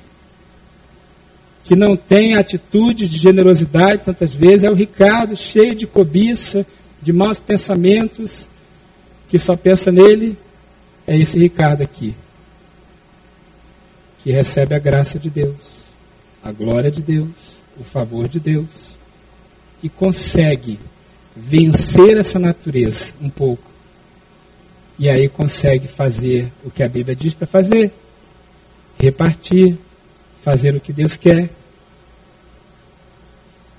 que 1.65 1.77
não 1.77 1.97
tem 1.97 2.35
atitude 2.35 3.09
de 3.09 3.19
generosidade 3.19 4.05
tantas 4.05 4.33
vezes, 4.33 4.65
é 4.65 4.71
o 4.71 4.75
Ricardo 4.75 5.37
cheio 5.37 5.75
de 5.75 5.87
cobiça, 5.87 6.67
de 7.03 7.13
maus 7.13 7.39
pensamentos, 7.39 8.49
que 9.29 9.39
só 9.39 9.57
pensa 9.57 9.93
nele, 9.93 10.37
é 11.07 11.17
esse 11.17 11.39
Ricardo 11.39 11.83
aqui, 11.83 12.15
que 14.23 14.33
recebe 14.33 14.75
a 14.75 14.79
graça 14.79 15.19
de 15.19 15.31
Deus, 15.31 15.85
a 16.43 16.53
glória 16.53 16.91
de 16.91 17.03
Deus, 17.03 17.61
o 17.79 17.85
favor 17.85 18.29
de 18.29 18.41
Deus, 18.41 18.99
e 19.83 19.89
consegue 19.89 20.79
vencer 21.35 22.17
essa 22.19 22.39
natureza 22.39 23.15
um 23.21 23.31
pouco. 23.31 23.71
E 24.99 25.09
aí 25.09 25.29
consegue 25.29 25.89
fazer 25.89 26.53
o 26.63 26.71
que 26.71 26.83
a 26.83 26.89
Bíblia 26.89 27.17
diz 27.17 27.33
para 27.33 27.47
fazer: 27.47 27.91
repartir, 28.99 29.79
fazer 30.43 30.75
o 30.75 30.81
que 30.81 30.93
Deus 30.93 31.17
quer. 31.17 31.51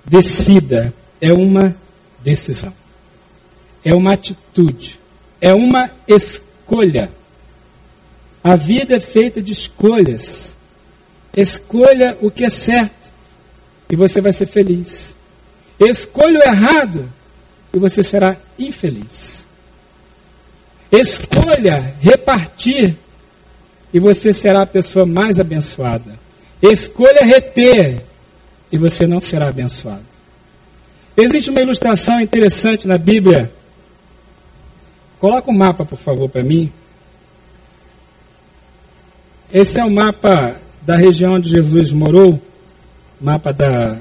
Decida, 0.05 0.93
é 1.19 1.31
uma 1.31 1.75
decisão, 2.23 2.73
é 3.83 3.93
uma 3.93 4.13
atitude, 4.13 4.99
é 5.39 5.53
uma 5.53 5.91
escolha. 6.07 7.11
A 8.43 8.55
vida 8.55 8.95
é 8.95 8.99
feita 8.99 9.41
de 9.41 9.51
escolhas. 9.51 10.55
Escolha 11.35 12.17
o 12.21 12.29
que 12.29 12.43
é 12.43 12.49
certo 12.49 13.13
e 13.89 13.95
você 13.95 14.19
vai 14.19 14.33
ser 14.33 14.47
feliz. 14.47 15.15
Escolha 15.79 16.39
o 16.39 16.47
errado 16.47 17.11
e 17.73 17.79
você 17.79 18.03
será 18.03 18.35
infeliz. 18.57 19.45
Escolha 20.91 21.95
repartir 21.99 22.97
e 23.93 23.99
você 23.99 24.33
será 24.33 24.63
a 24.63 24.67
pessoa 24.67 25.05
mais 25.05 25.39
abençoada. 25.39 26.19
Escolha 26.61 27.25
reter 27.25 28.03
e 28.71 28.77
você 28.77 29.07
não 29.07 29.19
será 29.19 29.49
abençoado. 29.49 30.05
Existe 31.17 31.49
uma 31.49 31.61
ilustração 31.61 32.21
interessante 32.21 32.87
na 32.87 32.97
Bíblia. 32.97 33.51
Coloca 35.19 35.49
o 35.49 35.53
um 35.53 35.57
mapa, 35.57 35.85
por 35.85 35.97
favor, 35.97 36.29
para 36.29 36.43
mim. 36.43 36.71
Esse 39.51 39.79
é 39.79 39.83
o 39.83 39.91
mapa 39.91 40.55
da 40.81 40.95
região 40.95 41.33
onde 41.33 41.49
Jesus 41.49 41.91
morou, 41.91 42.41
mapa 43.19 43.51
da, 43.51 43.97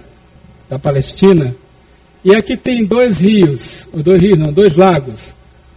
da 0.69 0.79
Palestina. 0.79 1.55
E 2.25 2.35
aqui 2.35 2.57
tem 2.57 2.85
dois 2.85 3.21
rios, 3.21 3.89
ou 3.93 4.03
dois 4.03 4.21
rios, 4.21 4.39
não, 4.39 4.53
dois 4.53 4.77
lagos. 4.77 5.35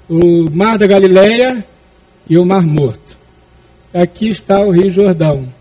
O 0.08 0.50
Mar 0.52 0.78
da 0.78 0.86
Galileia 0.86 1.66
e 2.30 2.38
o 2.38 2.46
Mar 2.46 2.62
Morto. 2.62 3.18
Aqui 3.94 4.30
está 4.30 4.60
o 4.60 4.70
Rio 4.70 4.92
Jordão. 4.92 5.52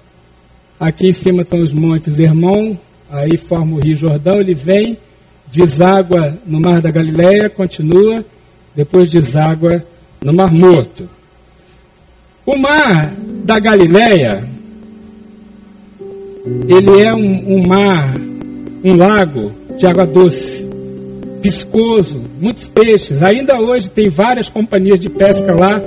Aqui 0.82 1.10
em 1.10 1.12
cima 1.12 1.42
estão 1.42 1.60
os 1.60 1.72
montes 1.72 2.18
Hermon, 2.18 2.76
aí 3.08 3.36
forma 3.36 3.76
o 3.76 3.78
Rio 3.80 3.94
Jordão, 3.94 4.40
ele 4.40 4.52
vem, 4.52 4.98
deságua 5.46 6.36
no 6.44 6.60
Mar 6.60 6.82
da 6.82 6.90
Galileia, 6.90 7.48
continua, 7.48 8.24
depois 8.74 9.08
deságua 9.08 9.84
no 10.20 10.32
Mar 10.32 10.50
Morto. 10.50 11.08
O 12.44 12.56
Mar 12.56 13.14
da 13.44 13.60
Galileia, 13.60 14.42
ele 16.66 17.00
é 17.00 17.14
um, 17.14 17.58
um 17.58 17.64
mar, 17.64 18.16
um 18.82 18.96
lago 18.96 19.52
de 19.78 19.86
água 19.86 20.04
doce 20.04 20.68
viscoso, 21.40 22.22
muitos 22.40 22.66
peixes. 22.66 23.22
Ainda 23.22 23.60
hoje 23.60 23.88
tem 23.88 24.08
várias 24.08 24.48
companhias 24.48 24.98
de 24.98 25.08
pesca 25.08 25.54
lá, 25.54 25.80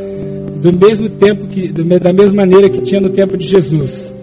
do 0.62 0.71
mesmo 0.71 1.10
tempo 1.10 1.47
que, 1.47 1.67
da 1.67 2.13
mesma 2.13 2.38
maneira 2.38 2.69
que 2.69 2.79
tinha 2.79 3.01
no 3.01 3.10
tempo 3.10 3.36
de 3.36 3.45
Jesus. 3.45 4.14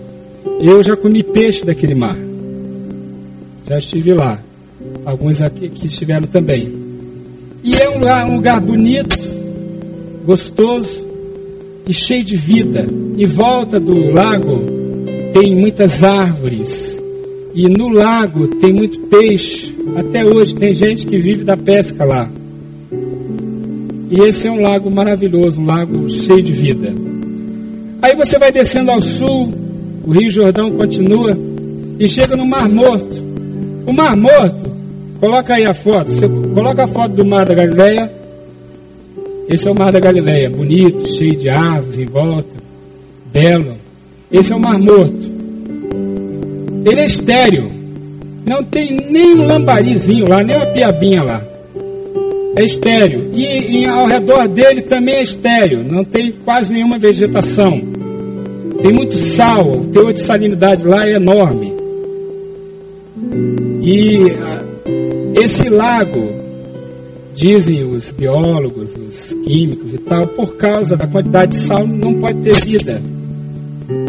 Eu 0.60 0.82
já 0.82 0.96
comi 0.96 1.22
peixe 1.22 1.64
daquele 1.64 1.94
mar. 1.94 2.16
Já 3.68 3.78
estive 3.78 4.14
lá. 4.14 4.38
Alguns 5.04 5.42
aqui 5.42 5.68
que 5.68 5.86
estiveram 5.86 6.26
também. 6.26 6.72
E 7.62 7.74
é 7.74 7.88
um 7.90 7.98
lugar, 7.98 8.26
um 8.26 8.36
lugar 8.36 8.60
bonito, 8.60 9.16
gostoso 10.24 11.06
e 11.86 11.92
cheio 11.92 12.24
de 12.24 12.36
vida. 12.36 12.86
Em 13.16 13.26
volta 13.26 13.78
do 13.78 14.10
lago 14.10 14.62
tem 15.32 15.54
muitas 15.54 16.02
árvores. 16.02 17.00
E 17.54 17.68
no 17.68 17.88
lago 17.88 18.48
tem 18.48 18.72
muito 18.72 18.98
peixe. 19.00 19.74
Até 19.96 20.24
hoje 20.24 20.54
tem 20.54 20.74
gente 20.74 21.06
que 21.06 21.18
vive 21.18 21.44
da 21.44 21.56
pesca 21.56 22.04
lá. 22.04 22.28
E 24.10 24.20
esse 24.20 24.46
é 24.46 24.50
um 24.50 24.60
lago 24.60 24.90
maravilhoso, 24.90 25.60
um 25.60 25.66
lago 25.66 26.08
cheio 26.10 26.42
de 26.42 26.52
vida. 26.52 26.94
Aí 28.02 28.14
você 28.16 28.38
vai 28.38 28.50
descendo 28.50 28.90
ao 28.90 29.00
sul, 29.00 29.52
o 30.04 30.10
Rio 30.10 30.30
Jordão 30.30 30.70
continua 30.72 31.36
e 31.98 32.08
chega 32.08 32.36
no 32.36 32.44
Mar 32.44 32.68
Morto. 32.68 33.22
O 33.86 33.92
Mar 33.92 34.16
Morto, 34.16 34.70
coloca 35.20 35.54
aí 35.54 35.64
a 35.64 35.74
foto, 35.74 36.10
você 36.10 36.28
coloca 36.28 36.84
a 36.84 36.86
foto 36.86 37.14
do 37.14 37.24
Mar 37.24 37.46
da 37.46 37.54
Galileia. 37.54 38.12
Esse 39.48 39.68
é 39.68 39.70
o 39.70 39.74
Mar 39.74 39.92
da 39.92 40.00
Galileia, 40.00 40.50
bonito, 40.50 41.06
cheio 41.16 41.36
de 41.36 41.48
árvores 41.48 41.98
em 41.98 42.06
volta, 42.06 42.56
belo. 43.32 43.76
Esse 44.30 44.52
é 44.52 44.56
o 44.56 44.60
Mar 44.60 44.78
Morto. 44.78 45.30
Ele 46.84 47.00
é 47.00 47.04
estéreo. 47.04 47.70
Não 48.44 48.64
tem 48.64 48.96
nem 49.10 49.34
um 49.34 49.46
lambarizinho 49.46 50.28
lá, 50.28 50.42
nem 50.42 50.56
uma 50.56 50.66
piabinha 50.66 51.22
lá. 51.22 51.42
É 52.56 52.64
estéreo. 52.64 53.30
E, 53.32 53.82
e 53.82 53.86
ao 53.86 54.06
redor 54.06 54.48
dele 54.48 54.82
também 54.82 55.16
é 55.16 55.22
estéreo. 55.22 55.84
Não 55.84 56.02
tem 56.04 56.32
quase 56.44 56.72
nenhuma 56.72 56.98
vegetação. 56.98 57.80
Tem 58.82 58.92
muito 58.92 59.16
sal. 59.16 59.78
O 59.78 59.86
teor 59.86 60.12
de 60.12 60.20
salinidade 60.20 60.84
lá 60.86 61.06
é 61.06 61.12
enorme. 61.12 61.72
E 63.80 64.30
ah, 64.30 64.64
esse 65.40 65.68
lago, 65.68 66.34
dizem 67.34 67.84
os 67.84 68.10
biólogos, 68.10 68.90
os 68.96 69.34
químicos 69.44 69.94
e 69.94 69.98
tal, 69.98 70.26
por 70.26 70.56
causa 70.56 70.96
da 70.96 71.06
quantidade 71.06 71.52
de 71.52 71.58
sal, 71.58 71.86
não 71.86 72.14
pode 72.14 72.40
ter 72.40 72.54
vida. 72.64 73.00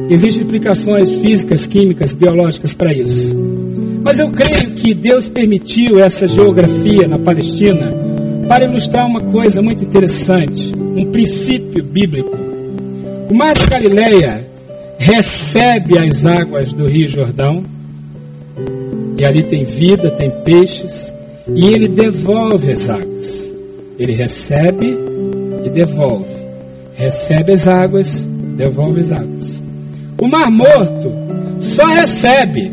Existem 0.09 0.43
implicações 0.43 1.09
físicas, 1.17 1.67
químicas, 1.67 2.13
biológicas 2.13 2.73
para 2.73 2.93
isso. 2.93 3.33
Mas 4.03 4.19
eu 4.19 4.29
creio 4.31 4.71
que 4.71 4.93
Deus 4.93 5.29
permitiu 5.29 5.99
essa 5.99 6.27
geografia 6.27 7.07
na 7.07 7.17
Palestina 7.17 7.93
para 8.47 8.65
ilustrar 8.65 9.05
uma 9.05 9.21
coisa 9.21 9.61
muito 9.61 9.83
interessante, 9.83 10.73
um 10.75 11.05
princípio 11.05 11.83
bíblico. 11.83 12.35
O 13.29 13.33
Mar 13.33 13.53
da 13.53 13.65
Galileia 13.69 14.52
recebe 15.03 15.99
as 15.99 16.25
águas 16.25 16.73
do 16.73 16.87
Rio 16.87 17.09
Jordão, 17.09 17.65
e 19.17 19.25
ali 19.25 19.43
tem 19.43 19.65
vida, 19.65 20.09
tem 20.09 20.31
peixes, 20.31 21.13
e 21.53 21.67
ele 21.67 21.89
devolve 21.89 22.71
as 22.71 22.89
águas. 22.89 23.51
Ele 23.99 24.13
recebe 24.13 24.97
e 25.65 25.69
devolve. 25.69 26.31
Recebe 26.95 27.51
as 27.51 27.67
águas, 27.67 28.25
devolve 28.55 29.01
as 29.01 29.11
águas. 29.11 29.63
O 30.21 30.27
Mar 30.27 30.49
Morto 30.49 31.11
só 31.59 31.85
recebe. 31.85 32.71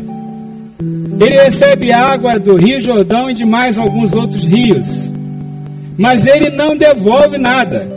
Ele 1.19 1.35
recebe 1.35 1.91
água 1.91 2.39
do 2.39 2.55
Rio 2.55 2.79
Jordão 2.79 3.29
e 3.29 3.33
de 3.33 3.45
mais 3.45 3.77
alguns 3.77 4.13
outros 4.13 4.45
rios. 4.45 5.11
Mas 5.97 6.25
ele 6.25 6.49
não 6.49 6.77
devolve 6.77 7.37
nada. 7.37 7.87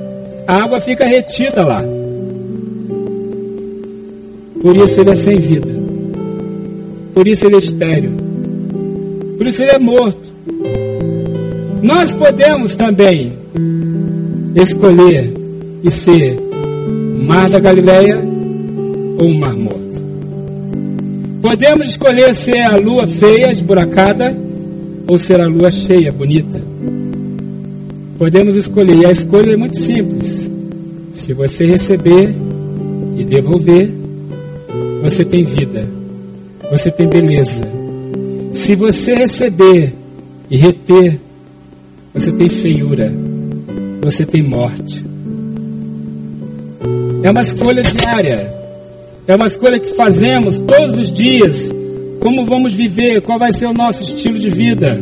A 0.46 0.64
água 0.64 0.80
fica 0.80 1.06
retida 1.06 1.64
lá. 1.64 1.84
Por 4.64 4.74
isso 4.78 4.98
ele 5.02 5.10
é 5.10 5.14
sem 5.14 5.36
vida. 5.36 5.68
Por 7.12 7.28
isso 7.28 7.44
ele 7.44 7.56
é 7.56 7.58
estéreo. 7.58 8.12
Por 9.36 9.46
isso 9.46 9.62
ele 9.62 9.72
é 9.72 9.78
morto. 9.78 10.32
Nós 11.82 12.14
podemos 12.14 12.74
também 12.74 13.34
escolher 14.56 15.34
e 15.82 15.90
ser 15.90 16.38
Mar 17.26 17.50
da 17.50 17.58
Galileia 17.58 18.16
ou 19.18 19.26
um 19.26 19.38
mar 19.38 19.54
morto. 19.54 20.02
Podemos 21.42 21.86
escolher 21.86 22.34
ser 22.34 22.62
a 22.62 22.76
lua 22.76 23.06
feia, 23.06 23.52
esburacada, 23.52 24.34
ou 25.06 25.18
ser 25.18 25.42
a 25.42 25.46
lua 25.46 25.70
cheia, 25.70 26.10
bonita. 26.10 26.58
Podemos 28.16 28.54
escolher, 28.54 28.96
e 28.96 29.04
a 29.04 29.10
escolha 29.10 29.52
é 29.52 29.56
muito 29.58 29.76
simples. 29.76 30.50
Se 31.12 31.34
você 31.34 31.66
receber 31.66 32.34
e 33.14 33.24
devolver, 33.24 34.03
você 35.04 35.22
tem 35.22 35.44
vida, 35.44 35.86
você 36.70 36.90
tem 36.90 37.06
beleza. 37.06 37.62
Se 38.52 38.74
você 38.74 39.14
receber 39.14 39.92
e 40.48 40.56
reter, 40.56 41.20
você 42.14 42.32
tem 42.32 42.48
feiura, 42.48 43.12
você 44.00 44.24
tem 44.24 44.42
morte. 44.42 45.04
É 47.22 47.30
uma 47.30 47.42
escolha 47.42 47.82
diária. 47.82 48.50
É 49.26 49.36
uma 49.36 49.46
escolha 49.46 49.78
que 49.78 49.92
fazemos 49.94 50.58
todos 50.60 50.98
os 50.98 51.12
dias. 51.12 51.70
Como 52.20 52.46
vamos 52.46 52.72
viver? 52.72 53.20
Qual 53.20 53.38
vai 53.38 53.52
ser 53.52 53.66
o 53.66 53.74
nosso 53.74 54.02
estilo 54.02 54.38
de 54.38 54.48
vida? 54.48 55.00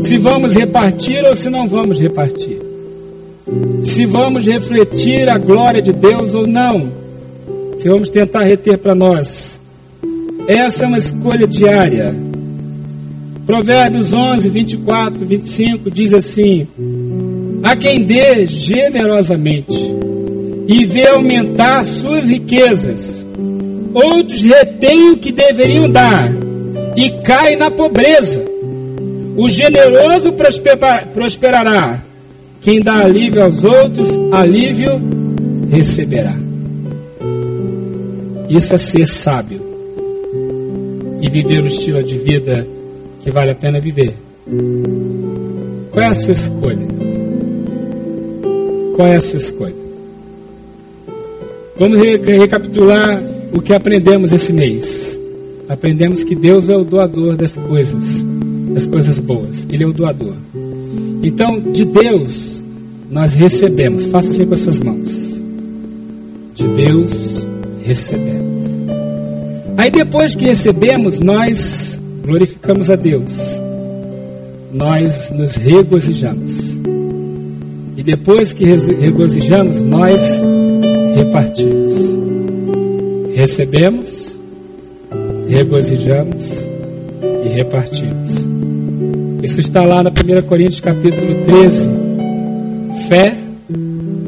Se 0.00 0.18
vamos 0.18 0.56
repartir 0.56 1.24
ou 1.24 1.34
se 1.34 1.48
não 1.48 1.68
vamos 1.68 2.00
repartir. 2.00 2.58
se 3.84 4.04
vamos 4.04 4.44
refletir 4.44 5.28
a 5.28 5.38
glória 5.38 5.80
de 5.80 5.92
Deus 5.92 6.34
ou 6.34 6.44
não, 6.44 7.05
se 7.76 7.88
vamos 7.88 8.08
tentar 8.08 8.42
reter 8.42 8.78
para 8.78 8.94
nós. 8.94 9.60
Essa 10.48 10.84
é 10.84 10.88
uma 10.88 10.98
escolha 10.98 11.46
diária. 11.46 12.14
Provérbios 13.44 14.12
11, 14.12 14.48
24, 14.48 15.24
25 15.24 15.90
diz 15.90 16.12
assim: 16.12 16.66
A 17.62 17.76
quem 17.76 18.02
dê 18.02 18.46
generosamente 18.46 19.94
e 20.66 20.84
vê 20.84 21.06
aumentar 21.08 21.84
suas 21.84 22.28
riquezas, 22.28 23.24
outros 23.94 24.42
retêm 24.42 25.10
o 25.10 25.16
que 25.16 25.30
deveriam 25.30 25.88
dar 25.88 26.30
e 26.96 27.10
caem 27.22 27.56
na 27.56 27.70
pobreza. 27.70 28.44
O 29.36 29.48
generoso 29.48 30.32
prosperará, 31.12 32.02
quem 32.60 32.80
dá 32.80 33.00
alívio 33.00 33.44
aos 33.44 33.62
outros, 33.62 34.08
alívio 34.32 35.00
receberá. 35.70 36.45
Isso 38.48 38.74
é 38.74 38.78
ser 38.78 39.06
sábio 39.06 39.60
e 41.20 41.28
viver 41.28 41.62
um 41.62 41.66
estilo 41.66 42.02
de 42.02 42.16
vida 42.18 42.66
que 43.20 43.30
vale 43.30 43.50
a 43.50 43.54
pena 43.54 43.80
viver. 43.80 44.14
Qual 45.90 46.04
é 46.04 46.08
a 46.08 46.14
sua 46.14 46.32
escolha? 46.32 46.86
Qual 48.94 49.08
é 49.08 49.16
a 49.16 49.20
sua 49.20 49.38
escolha? 49.38 49.74
Vamos 51.78 52.00
recapitular 52.00 53.22
o 53.52 53.60
que 53.60 53.72
aprendemos 53.74 54.32
esse 54.32 54.52
mês. 54.52 55.20
Aprendemos 55.68 56.22
que 56.22 56.34
Deus 56.34 56.68
é 56.68 56.76
o 56.76 56.84
doador 56.84 57.36
das 57.36 57.52
coisas, 57.52 58.24
das 58.72 58.86
coisas 58.86 59.18
boas. 59.18 59.66
Ele 59.68 59.82
é 59.82 59.86
o 59.86 59.92
doador. 59.92 60.36
Então, 61.22 61.60
de 61.60 61.84
Deus, 61.84 62.62
nós 63.10 63.34
recebemos. 63.34 64.06
Faça 64.06 64.30
assim 64.30 64.46
com 64.46 64.54
as 64.54 64.60
suas 64.60 64.80
mãos. 64.80 65.08
De 66.54 66.68
Deus, 66.68 67.10
recebemos. 67.86 68.64
Aí, 69.76 69.90
depois 69.90 70.34
que 70.34 70.46
recebemos, 70.46 71.20
nós 71.20 71.98
glorificamos 72.22 72.90
a 72.90 72.96
Deus. 72.96 73.32
Nós 74.72 75.30
nos 75.30 75.54
regozijamos. 75.56 76.76
E 77.96 78.02
depois 78.02 78.52
que 78.52 78.64
regozijamos, 78.64 79.80
nós 79.80 80.42
repartimos. 81.14 81.94
Recebemos, 83.34 84.36
regozijamos 85.48 86.66
e 87.44 87.48
repartimos. 87.48 88.46
Isso 89.42 89.60
está 89.60 89.84
lá 89.84 90.02
na 90.02 90.10
1 90.10 90.42
Coríntios 90.46 90.80
capítulo 90.80 91.44
13. 91.44 91.88
Fé, 93.08 93.36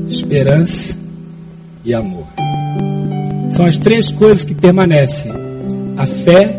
esperança 0.08 0.96
e 1.84 1.92
amor. 1.92 2.17
São 3.58 3.66
as 3.66 3.76
três 3.76 4.12
coisas 4.12 4.44
que 4.44 4.54
permanecem: 4.54 5.32
a 5.96 6.06
fé, 6.06 6.56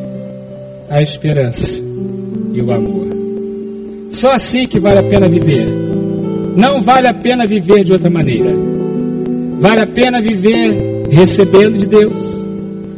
a 0.90 1.02
esperança 1.02 1.82
e 2.52 2.62
o 2.62 2.70
amor. 2.74 3.08
Só 4.12 4.32
assim 4.32 4.68
que 4.68 4.78
vale 4.80 5.00
a 5.00 5.04
pena 5.04 5.30
viver. 5.30 5.66
Não 6.58 6.82
vale 6.82 7.08
a 7.08 7.14
pena 7.14 7.46
viver 7.46 7.86
de 7.86 7.94
outra 7.94 8.10
maneira. 8.10 8.50
Vale 9.62 9.80
a 9.80 9.88
pena 9.88 10.20
viver 10.20 11.06
recebendo 11.10 11.78
de 11.78 11.86
Deus, 11.86 12.18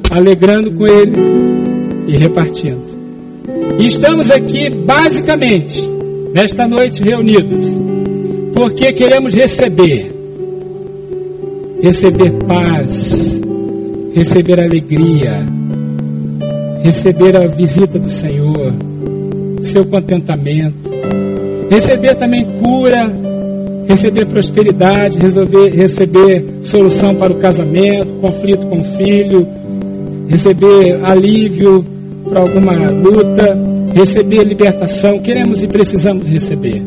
alegrando 0.10 0.72
com 0.72 0.88
Ele 0.88 1.14
e 2.08 2.18
repartindo. 2.18 2.82
E 3.78 3.86
estamos 3.86 4.32
aqui 4.32 4.68
basicamente, 4.68 5.80
nesta 6.34 6.68
noite, 6.68 7.04
reunidos, 7.04 7.80
porque 8.56 8.94
queremos 8.94 9.32
receber. 9.36 10.12
Receber 11.84 12.32
paz, 12.48 13.31
receber 14.14 14.60
alegria, 14.60 15.46
receber 16.84 17.36
a 17.38 17.48
visita 17.48 17.98
do 17.98 18.10
Senhor, 18.10 18.74
seu 19.62 19.86
contentamento, 19.86 20.90
receber 21.70 22.16
também 22.16 22.44
cura, 22.62 23.12
receber 23.88 24.26
prosperidade, 24.26 25.18
resolver, 25.20 25.70
receber 25.70 26.46
solução 26.64 27.16
para 27.16 27.32
o 27.32 27.38
casamento, 27.38 28.14
conflito 28.16 28.66
com 28.68 28.80
o 28.80 28.84
filho, 28.84 29.48
receber 30.28 31.00
alívio 31.04 31.86
para 32.28 32.42
alguma 32.42 32.74
luta, 32.90 33.58
receber 33.94 34.44
libertação. 34.44 35.20
Queremos 35.20 35.64
e 35.64 35.68
precisamos 35.68 36.28
receber. 36.28 36.82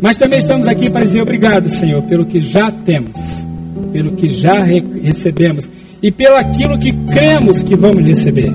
Mas 0.00 0.18
também 0.18 0.38
estamos 0.38 0.68
aqui 0.68 0.90
para 0.90 1.04
dizer 1.04 1.22
obrigado, 1.22 1.70
Senhor, 1.70 2.02
pelo 2.02 2.26
que 2.26 2.40
já 2.40 2.70
temos, 2.70 3.46
pelo 3.94 4.10
que 4.16 4.26
já 4.26 4.64
re 4.64 4.82
recebemos 5.04 5.70
e 6.02 6.10
pelo 6.10 6.34
aquilo 6.34 6.76
que 6.76 6.92
cremos 7.12 7.62
que 7.62 7.76
vamos 7.76 8.04
receber. 8.04 8.52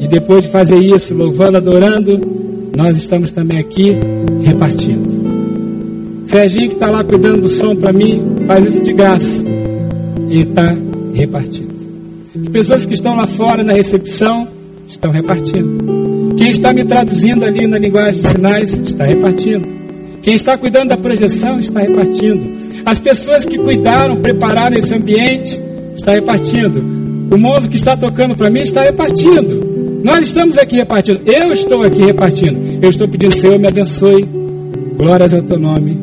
E 0.00 0.08
depois 0.08 0.46
de 0.46 0.48
fazer 0.48 0.78
isso, 0.78 1.14
louvando, 1.14 1.58
adorando, 1.58 2.18
nós 2.74 2.96
estamos 2.96 3.30
também 3.30 3.58
aqui 3.58 3.98
repartindo. 4.42 6.24
Serginho 6.24 6.68
que 6.70 6.74
está 6.74 6.88
lá 6.88 7.04
cuidando 7.04 7.42
do 7.42 7.48
som 7.50 7.76
para 7.76 7.92
mim, 7.92 8.34
faz 8.46 8.64
isso 8.64 8.82
de 8.82 8.94
graça. 8.94 9.44
E 10.30 10.38
está 10.38 10.74
repartindo. 11.12 11.74
As 12.40 12.48
pessoas 12.48 12.86
que 12.86 12.94
estão 12.94 13.14
lá 13.14 13.26
fora 13.26 13.62
na 13.62 13.74
recepção 13.74 14.48
estão 14.88 15.10
repartindo. 15.10 16.34
Quem 16.38 16.50
está 16.50 16.72
me 16.72 16.82
traduzindo 16.82 17.44
ali 17.44 17.66
na 17.66 17.78
linguagem 17.78 18.22
de 18.22 18.28
sinais 18.28 18.72
está 18.80 19.04
repartindo. 19.04 19.68
Quem 20.22 20.34
está 20.34 20.56
cuidando 20.56 20.88
da 20.88 20.96
projeção 20.96 21.60
está 21.60 21.80
repartindo. 21.80 22.61
As 22.84 22.98
pessoas 23.00 23.46
que 23.46 23.58
cuidaram, 23.58 24.16
prepararam 24.16 24.76
esse 24.76 24.94
ambiente 24.94 25.60
está 25.96 26.12
repartindo. 26.12 26.80
O 27.32 27.38
moço 27.38 27.68
que 27.68 27.76
está 27.76 27.96
tocando 27.96 28.34
para 28.34 28.50
mim 28.50 28.60
está 28.60 28.82
repartindo. 28.82 30.00
Nós 30.02 30.24
estamos 30.24 30.58
aqui 30.58 30.76
repartindo. 30.76 31.20
Eu 31.24 31.52
estou 31.52 31.82
aqui 31.82 32.02
repartindo. 32.02 32.58
Eu 32.82 32.90
estou 32.90 33.08
pedindo, 33.08 33.34
Senhor, 33.34 33.58
me 33.58 33.68
abençoe. 33.68 34.28
Glórias 34.96 35.32
ao 35.32 35.42
teu 35.42 35.58
nome. 35.58 35.98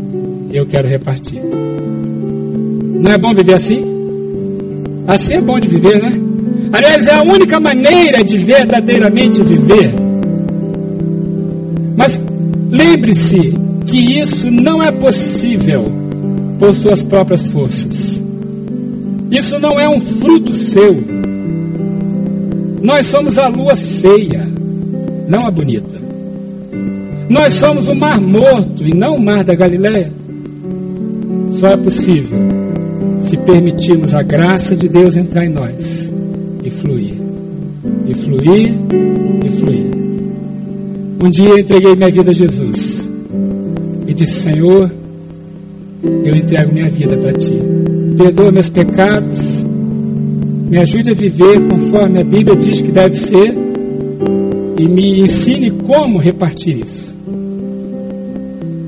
Eu 0.51 0.65
quero 0.65 0.87
repartir. 0.87 1.41
Não 1.41 3.11
é 3.11 3.17
bom 3.17 3.33
viver 3.33 3.53
assim? 3.53 3.83
Assim 5.05 5.35
é 5.35 5.41
bom 5.41 5.59
de 5.59 5.67
viver, 5.67 6.01
né? 6.01 6.19
Aliás, 6.71 7.07
é 7.07 7.13
a 7.13 7.23
única 7.23 7.59
maneira 7.59 8.23
de 8.23 8.37
verdadeiramente 8.37 9.41
viver. 9.41 9.93
Mas 11.97 12.19
lembre-se 12.69 13.53
que 13.85 14.19
isso 14.19 14.49
não 14.49 14.81
é 14.81 14.91
possível 14.91 16.08
por 16.59 16.73
suas 16.73 17.01
próprias 17.01 17.47
forças. 17.47 18.21
Isso 19.31 19.57
não 19.59 19.79
é 19.79 19.87
um 19.87 20.01
fruto 20.01 20.53
seu. 20.53 21.01
Nós 22.81 23.05
somos 23.05 23.37
a 23.37 23.47
lua 23.47 23.75
feia, 23.75 24.47
não 25.27 25.47
a 25.47 25.51
bonita. 25.51 26.09
Nós 27.29 27.53
somos 27.53 27.87
o 27.87 27.95
mar 27.95 28.19
morto 28.19 28.83
e 28.83 28.93
não 28.93 29.15
o 29.15 29.21
mar 29.21 29.43
da 29.43 29.55
Galileia. 29.55 30.11
Só 31.51 31.67
é 31.67 31.77
possível 31.77 32.39
se 33.21 33.37
permitirmos 33.37 34.15
a 34.15 34.23
graça 34.23 34.75
de 34.75 34.89
Deus 34.89 35.15
entrar 35.15 35.45
em 35.45 35.49
nós 35.49 36.13
e 36.63 36.69
fluir, 36.69 37.13
e 38.07 38.13
fluir, 38.13 38.75
e 39.45 39.49
fluir. 39.49 39.91
Um 41.23 41.29
dia 41.29 41.49
eu 41.49 41.59
entreguei 41.59 41.95
minha 41.95 42.09
vida 42.09 42.31
a 42.31 42.33
Jesus 42.33 43.09
e 44.07 44.13
disse: 44.13 44.41
Senhor, 44.41 44.89
eu 46.03 46.35
entrego 46.35 46.73
minha 46.73 46.89
vida 46.89 47.17
para 47.17 47.33
Ti. 47.33 47.59
Perdoa 48.17 48.51
meus 48.51 48.69
pecados, 48.69 49.65
me 50.69 50.77
ajude 50.77 51.11
a 51.11 51.13
viver 51.13 51.67
conforme 51.67 52.19
a 52.19 52.23
Bíblia 52.23 52.55
diz 52.55 52.81
que 52.81 52.91
deve 52.91 53.15
ser 53.15 53.57
e 54.77 54.87
me 54.87 55.21
ensine 55.21 55.71
como 55.71 56.19
repartir 56.19 56.79
isso. 56.85 57.17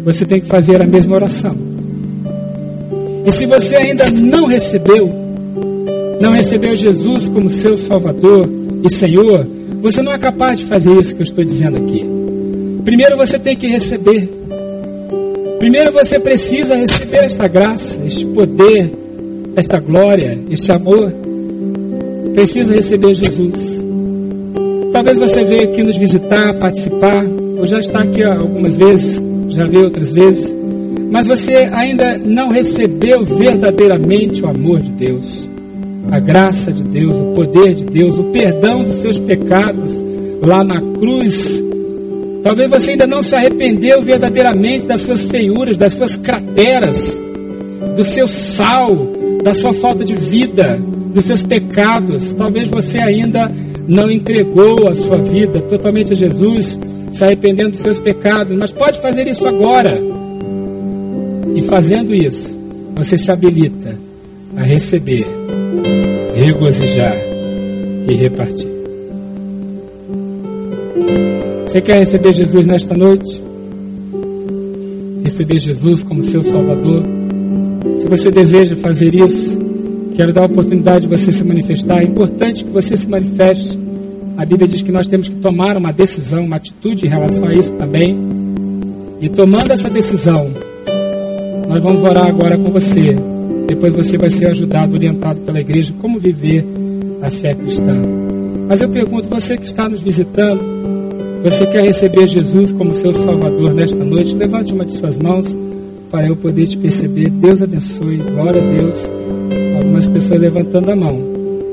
Você 0.04 0.26
tem 0.26 0.42
que 0.42 0.48
fazer 0.48 0.82
a 0.82 0.88
mesma 0.88 1.16
oração. 1.16 1.56
E 3.26 3.32
se 3.32 3.46
você 3.46 3.76
ainda 3.76 4.10
não 4.10 4.46
recebeu, 4.46 5.10
não 6.20 6.32
recebeu 6.32 6.76
Jesus 6.76 7.28
como 7.28 7.50
seu 7.50 7.78
Salvador 7.78 8.50
e 8.84 8.92
Senhor, 8.92 9.48
você 9.82 10.02
não 10.02 10.12
é 10.12 10.18
capaz 10.18 10.60
de 10.60 10.66
fazer 10.66 10.96
isso 10.98 11.16
que 11.16 11.22
eu 11.22 11.26
estou 11.26 11.44
dizendo 11.44 11.78
aqui. 11.78 12.06
Primeiro 12.84 13.18
você 13.18 13.38
tem 13.38 13.56
que 13.56 13.68
receber. 13.68 14.41
Primeiro 15.62 15.92
você 15.92 16.20
precisa 16.20 16.76
receber 16.76 17.26
esta 17.26 17.48
graça, 17.48 18.04
este 18.04 18.26
poder, 18.26 18.92
esta 19.56 19.80
glória, 19.80 20.36
este 20.50 20.72
amor 20.72 21.14
precisa 22.34 22.74
receber 22.74 23.14
Jesus. 23.14 23.86
Talvez 24.92 25.20
você 25.20 25.44
veio 25.44 25.70
aqui 25.70 25.84
nos 25.84 25.98
visitar, 25.98 26.56
participar, 26.56 27.24
ou 27.60 27.68
já 27.68 27.78
está 27.78 28.00
aqui 28.00 28.24
algumas 28.24 28.76
vezes, 28.76 29.22
já 29.50 29.68
veio 29.68 29.84
outras 29.84 30.12
vezes, 30.12 30.56
mas 31.12 31.28
você 31.28 31.70
ainda 31.72 32.18
não 32.18 32.50
recebeu 32.50 33.24
verdadeiramente 33.24 34.42
o 34.42 34.48
amor 34.48 34.80
de 34.80 34.90
Deus, 34.90 35.48
a 36.10 36.20
graça 36.20 36.72
de 36.72 36.82
Deus, 36.82 37.16
o 37.18 37.34
poder 37.34 37.76
de 37.76 37.84
Deus, 37.84 38.18
o 38.18 38.24
perdão 38.32 38.84
dos 38.84 38.96
seus 38.96 39.20
pecados 39.20 39.94
lá 40.44 40.64
na 40.64 40.82
cruz 40.82 41.64
Talvez 42.44 42.70
você 42.70 42.92
ainda 42.92 43.06
não 43.06 43.22
se 43.22 43.36
arrependeu 43.36 44.02
verdadeiramente 44.02 44.88
das 44.88 45.02
suas 45.02 45.24
feiuras, 45.24 45.78
das 45.78 45.94
suas 45.94 46.16
crateras, 46.18 47.22
do 47.96 48.04
seu 48.04 48.28
sal, 48.28 48.96
da 49.44 49.54
sua 49.54 49.74
falta 49.74 50.04
de 50.04 50.16
vida, 50.16 50.80
dos 51.14 51.26
seus 51.26 51.44
pecados. 51.44 52.34
Talvez 52.34 52.68
você 52.68 52.98
ainda 52.98 53.52
não 53.88 54.10
entregou 54.10 54.88
a 54.88 54.96
sua 54.96 55.18
vida 55.18 55.62
totalmente 55.62 56.14
a 56.14 56.16
Jesus, 56.16 56.80
se 57.12 57.24
arrependendo 57.24 57.72
dos 57.72 57.82
seus 57.82 58.00
pecados, 58.00 58.58
mas 58.58 58.72
pode 58.72 59.00
fazer 59.02 59.28
isso 59.28 59.48
agora. 59.48 60.00
E 61.56 61.62
fazendo 61.64 62.14
isso, 62.14 62.58
você 62.96 63.18
se 63.18 63.32
habilita 63.32 63.98
a 64.56 64.64
receber, 64.64 65.28
regozijar 66.34 67.16
e 68.08 68.16
repartir. 68.16 68.71
Você 71.72 71.80
quer 71.80 72.00
receber 72.00 72.34
Jesus 72.34 72.68
nesta 72.68 72.94
noite? 72.98 73.42
Receber 75.24 75.58
Jesus 75.58 76.04
como 76.04 76.22
seu 76.22 76.44
Salvador? 76.44 77.02
Se 77.98 78.10
você 78.10 78.30
deseja 78.30 78.76
fazer 78.76 79.16
isso, 79.16 79.58
quero 80.14 80.34
dar 80.34 80.42
a 80.42 80.46
oportunidade 80.48 81.08
de 81.08 81.18
você 81.18 81.32
se 81.32 81.46
manifestar. 81.46 82.02
É 82.02 82.04
importante 82.04 82.66
que 82.66 82.72
você 82.72 82.98
se 82.98 83.08
manifeste. 83.08 83.80
A 84.36 84.46
Bíblia 84.46 84.68
diz 84.68 84.82
que 84.82 84.92
nós 84.92 85.08
temos 85.08 85.30
que 85.30 85.36
tomar 85.36 85.78
uma 85.78 85.94
decisão, 85.94 86.44
uma 86.44 86.58
atitude 86.58 87.08
em 87.08 87.10
relação 87.10 87.48
a 87.48 87.54
isso 87.56 87.74
também. 87.76 88.18
E 89.22 89.30
tomando 89.30 89.72
essa 89.72 89.90
decisão, 89.90 90.52
nós 91.70 91.82
vamos 91.82 92.04
orar 92.04 92.28
agora 92.28 92.58
com 92.58 92.70
você. 92.70 93.16
Depois 93.66 93.94
você 93.94 94.18
vai 94.18 94.30
ser 94.30 94.48
ajudado, 94.48 94.94
orientado 94.94 95.40
pela 95.40 95.62
igreja 95.62 95.94
como 96.02 96.20
viver 96.20 96.66
a 97.22 97.32
fé 97.32 97.54
cristã. 97.54 97.96
Mas 98.68 98.82
eu 98.82 98.90
pergunto, 98.90 99.30
você 99.30 99.56
que 99.56 99.66
está 99.66 99.88
nos 99.88 100.02
visitando, 100.02 100.82
você 101.44 101.66
quer 101.66 101.84
receber 101.84 102.28
Jesus 102.28 102.72
como 102.72 102.94
seu 102.94 103.14
Salvador 103.14 103.74
nesta 103.74 104.04
noite? 104.04 104.36
Levante 104.36 104.74
uma 104.74 104.86
de 104.86 104.94
suas 104.94 105.18
mãos 105.18 105.58
para 106.12 106.28
eu 106.28 106.36
poder 106.36 106.68
te 106.68 106.78
perceber. 106.78 107.30
Deus 107.30 107.64
abençoe. 107.64 108.18
Glória 108.18 108.62
a 108.62 108.66
Deus. 108.66 109.12
Algumas 109.76 110.08
pessoas 110.08 110.40
levantando 110.40 110.92
a 110.92 110.96
mão. 110.96 111.20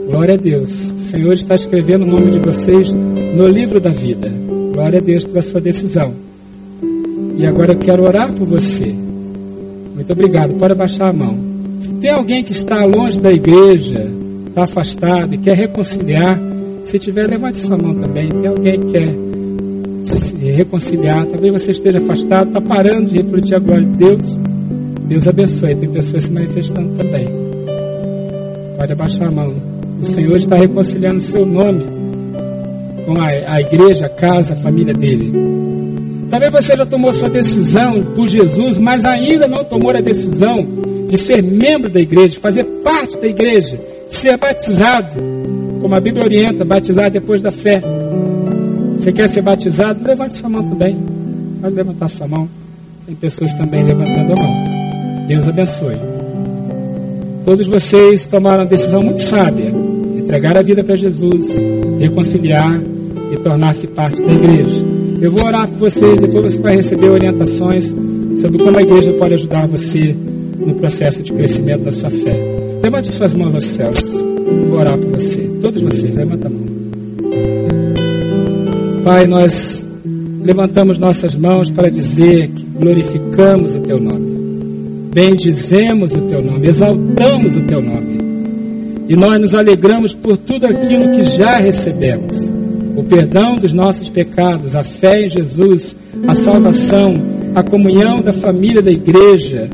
Glória 0.06 0.34
a 0.34 0.36
Deus. 0.38 0.90
O 0.92 0.98
Senhor 1.00 1.34
está 1.34 1.54
escrevendo 1.54 2.04
o 2.04 2.08
nome 2.08 2.30
de 2.30 2.38
vocês 2.38 2.94
no 2.94 3.46
livro 3.46 3.78
da 3.78 3.90
vida. 3.90 4.32
Glória 4.72 5.00
a 5.00 5.02
Deus 5.02 5.24
pela 5.24 5.42
sua 5.42 5.60
decisão. 5.60 6.14
E 7.36 7.44
agora 7.44 7.74
eu 7.74 7.78
quero 7.78 8.04
orar 8.04 8.32
por 8.32 8.46
você. 8.46 8.86
Muito 9.94 10.10
obrigado. 10.12 10.54
Pode 10.54 10.72
abaixar 10.72 11.10
a 11.10 11.12
mão. 11.12 11.36
Tem 12.00 12.10
alguém 12.10 12.42
que 12.42 12.52
está 12.52 12.84
longe 12.84 13.20
da 13.20 13.30
igreja, 13.30 14.10
está 14.46 14.62
afastado 14.62 15.34
e 15.34 15.38
quer 15.38 15.56
reconciliar? 15.56 16.40
Se 16.84 16.98
tiver, 16.98 17.28
levante 17.28 17.58
sua 17.58 17.76
mão 17.76 17.94
também. 17.94 18.28
Tem 18.28 18.46
alguém 18.46 18.80
que 18.80 18.86
quer 18.92 19.27
reconciliar? 20.38 21.26
Talvez 21.26 21.52
você 21.52 21.70
esteja 21.72 21.98
afastado, 21.98 22.48
está 22.48 22.60
parando 22.60 23.10
de 23.10 23.16
refletir 23.18 23.54
a 23.54 23.58
glória 23.58 23.84
de 23.84 23.96
Deus. 23.96 24.38
Deus 25.06 25.28
abençoe. 25.28 25.74
Tem 25.74 25.88
pessoas 25.88 26.24
se 26.24 26.30
manifestando 26.30 26.96
também. 26.96 27.26
Pode 28.78 28.92
abaixar 28.92 29.28
a 29.28 29.30
mão. 29.30 29.54
O 30.00 30.04
Senhor 30.04 30.36
está 30.36 30.56
reconciliando 30.56 31.18
o 31.18 31.22
seu 31.22 31.44
nome 31.44 31.84
com 33.04 33.20
a, 33.20 33.54
a 33.54 33.60
igreja, 33.60 34.06
a 34.06 34.08
casa, 34.08 34.52
a 34.52 34.56
família 34.56 34.92
dele. 34.92 35.32
Talvez 36.30 36.52
você 36.52 36.76
já 36.76 36.84
tomou 36.84 37.12
sua 37.14 37.30
decisão 37.30 38.02
por 38.14 38.28
Jesus, 38.28 38.76
mas 38.76 39.04
ainda 39.04 39.48
não 39.48 39.64
tomou 39.64 39.90
a 39.90 40.00
decisão 40.00 40.66
de 41.08 41.16
ser 41.16 41.42
membro 41.42 41.90
da 41.90 42.00
igreja, 42.00 42.38
fazer 42.38 42.64
parte 42.84 43.18
da 43.18 43.26
igreja, 43.26 43.80
ser 44.08 44.36
batizado, 44.36 45.14
como 45.80 45.94
a 45.94 46.00
Bíblia 46.00 46.24
orienta, 46.24 46.66
batizar 46.66 47.10
depois 47.10 47.40
da 47.40 47.50
fé. 47.50 47.82
Você 49.08 49.12
quer 49.12 49.28
ser 49.30 49.40
batizado? 49.40 50.04
Levante 50.04 50.34
sua 50.34 50.50
mão 50.50 50.68
também. 50.68 50.98
Pode 51.62 51.74
levantar 51.74 52.08
sua 52.08 52.28
mão. 52.28 52.46
Tem 53.06 53.14
pessoas 53.14 53.54
também 53.54 53.82
levantando 53.82 54.34
a 54.36 54.42
mão. 54.42 55.26
Deus 55.26 55.48
abençoe. 55.48 55.96
Todos 57.42 57.66
vocês 57.68 58.26
tomaram 58.26 58.64
uma 58.64 58.68
decisão 58.68 59.02
muito 59.02 59.22
sábia: 59.22 59.72
entregar 60.14 60.58
a 60.58 60.60
vida 60.60 60.84
para 60.84 60.94
Jesus, 60.94 61.46
reconciliar 61.98 62.82
e 63.32 63.36
tornar-se 63.38 63.86
parte 63.86 64.22
da 64.22 64.30
igreja. 64.30 64.84
Eu 65.22 65.32
vou 65.32 65.46
orar 65.46 65.66
por 65.68 65.78
vocês, 65.78 66.20
depois 66.20 66.52
você 66.52 66.58
vai 66.58 66.76
receber 66.76 67.10
orientações 67.10 67.86
sobre 68.42 68.62
como 68.62 68.76
a 68.76 68.82
igreja 68.82 69.14
pode 69.14 69.32
ajudar 69.32 69.66
você 69.68 70.14
no 70.58 70.74
processo 70.74 71.22
de 71.22 71.32
crescimento 71.32 71.84
da 71.84 71.90
sua 71.90 72.10
fé. 72.10 72.36
Levante 72.82 73.10
suas 73.10 73.32
mãos 73.32 73.54
aos 73.54 73.64
céus. 73.64 74.02
Vou 74.68 74.78
orar 74.78 74.98
por 74.98 75.12
você. 75.12 75.48
Todos 75.62 75.80
vocês, 75.80 76.14
levanta 76.14 76.46
a 76.48 76.50
mão. 76.50 76.77
Pai, 79.08 79.26
nós 79.26 79.88
levantamos 80.44 80.98
nossas 80.98 81.34
mãos 81.34 81.70
para 81.70 81.90
dizer 81.90 82.48
que 82.48 82.62
glorificamos 82.62 83.74
o 83.74 83.80
teu 83.80 83.98
nome. 83.98 85.08
Bendizemos 85.14 86.12
o 86.12 86.20
teu 86.26 86.42
nome, 86.42 86.68
exaltamos 86.68 87.56
o 87.56 87.62
teu 87.62 87.80
nome. 87.80 88.18
E 89.08 89.16
nós 89.16 89.40
nos 89.40 89.54
alegramos 89.54 90.12
por 90.12 90.36
tudo 90.36 90.66
aquilo 90.66 91.10
que 91.12 91.22
já 91.22 91.56
recebemos 91.56 92.52
o 92.98 93.02
perdão 93.02 93.54
dos 93.54 93.72
nossos 93.72 94.10
pecados, 94.10 94.76
a 94.76 94.82
fé 94.82 95.24
em 95.24 95.30
Jesus, 95.30 95.96
a 96.26 96.34
salvação, 96.34 97.14
a 97.54 97.62
comunhão 97.62 98.20
da 98.20 98.34
família 98.34 98.82
da 98.82 98.90
igreja, 98.90 99.70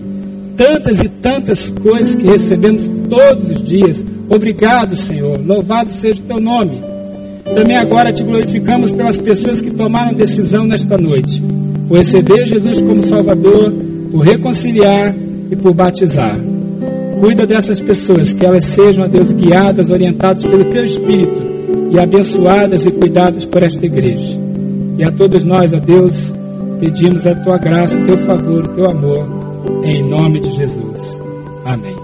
tantas 0.56 1.02
e 1.02 1.08
tantas 1.08 1.70
coisas 1.70 2.14
que 2.14 2.28
recebemos 2.28 2.88
todos 3.10 3.50
os 3.50 3.64
dias. 3.64 4.06
Obrigado, 4.32 4.94
Senhor. 4.94 5.44
Louvado 5.44 5.90
seja 5.90 6.20
o 6.20 6.24
teu 6.24 6.38
nome. 6.38 6.93
Também 7.52 7.76
agora 7.76 8.12
te 8.12 8.22
glorificamos 8.22 8.92
pelas 8.92 9.18
pessoas 9.18 9.60
que 9.60 9.70
tomaram 9.70 10.14
decisão 10.14 10.64
nesta 10.64 10.96
noite, 10.96 11.42
por 11.86 11.98
receber 11.98 12.46
Jesus 12.46 12.80
como 12.80 13.02
Salvador, 13.02 13.72
por 14.10 14.20
reconciliar 14.20 15.14
e 15.50 15.56
por 15.56 15.74
batizar. 15.74 16.38
Cuida 17.20 17.46
dessas 17.46 17.80
pessoas, 17.80 18.32
que 18.32 18.44
elas 18.44 18.64
sejam, 18.64 19.04
a 19.04 19.08
Deus, 19.08 19.32
guiadas, 19.32 19.90
orientadas 19.90 20.44
pelo 20.44 20.64
teu 20.66 20.84
Espírito 20.84 21.42
e 21.90 21.98
abençoadas 21.98 22.86
e 22.86 22.90
cuidadas 22.90 23.44
por 23.44 23.62
esta 23.62 23.84
igreja. 23.86 24.38
E 24.98 25.04
a 25.04 25.12
todos 25.12 25.44
nós, 25.44 25.72
ó 25.72 25.78
Deus, 25.78 26.32
pedimos 26.80 27.26
a 27.26 27.34
tua 27.34 27.58
graça, 27.58 27.98
o 27.98 28.04
teu 28.04 28.18
favor, 28.18 28.64
o 28.64 28.68
teu 28.68 28.90
amor, 28.90 29.26
em 29.84 30.02
nome 30.02 30.40
de 30.40 30.50
Jesus. 30.56 31.20
Amém. 31.64 32.03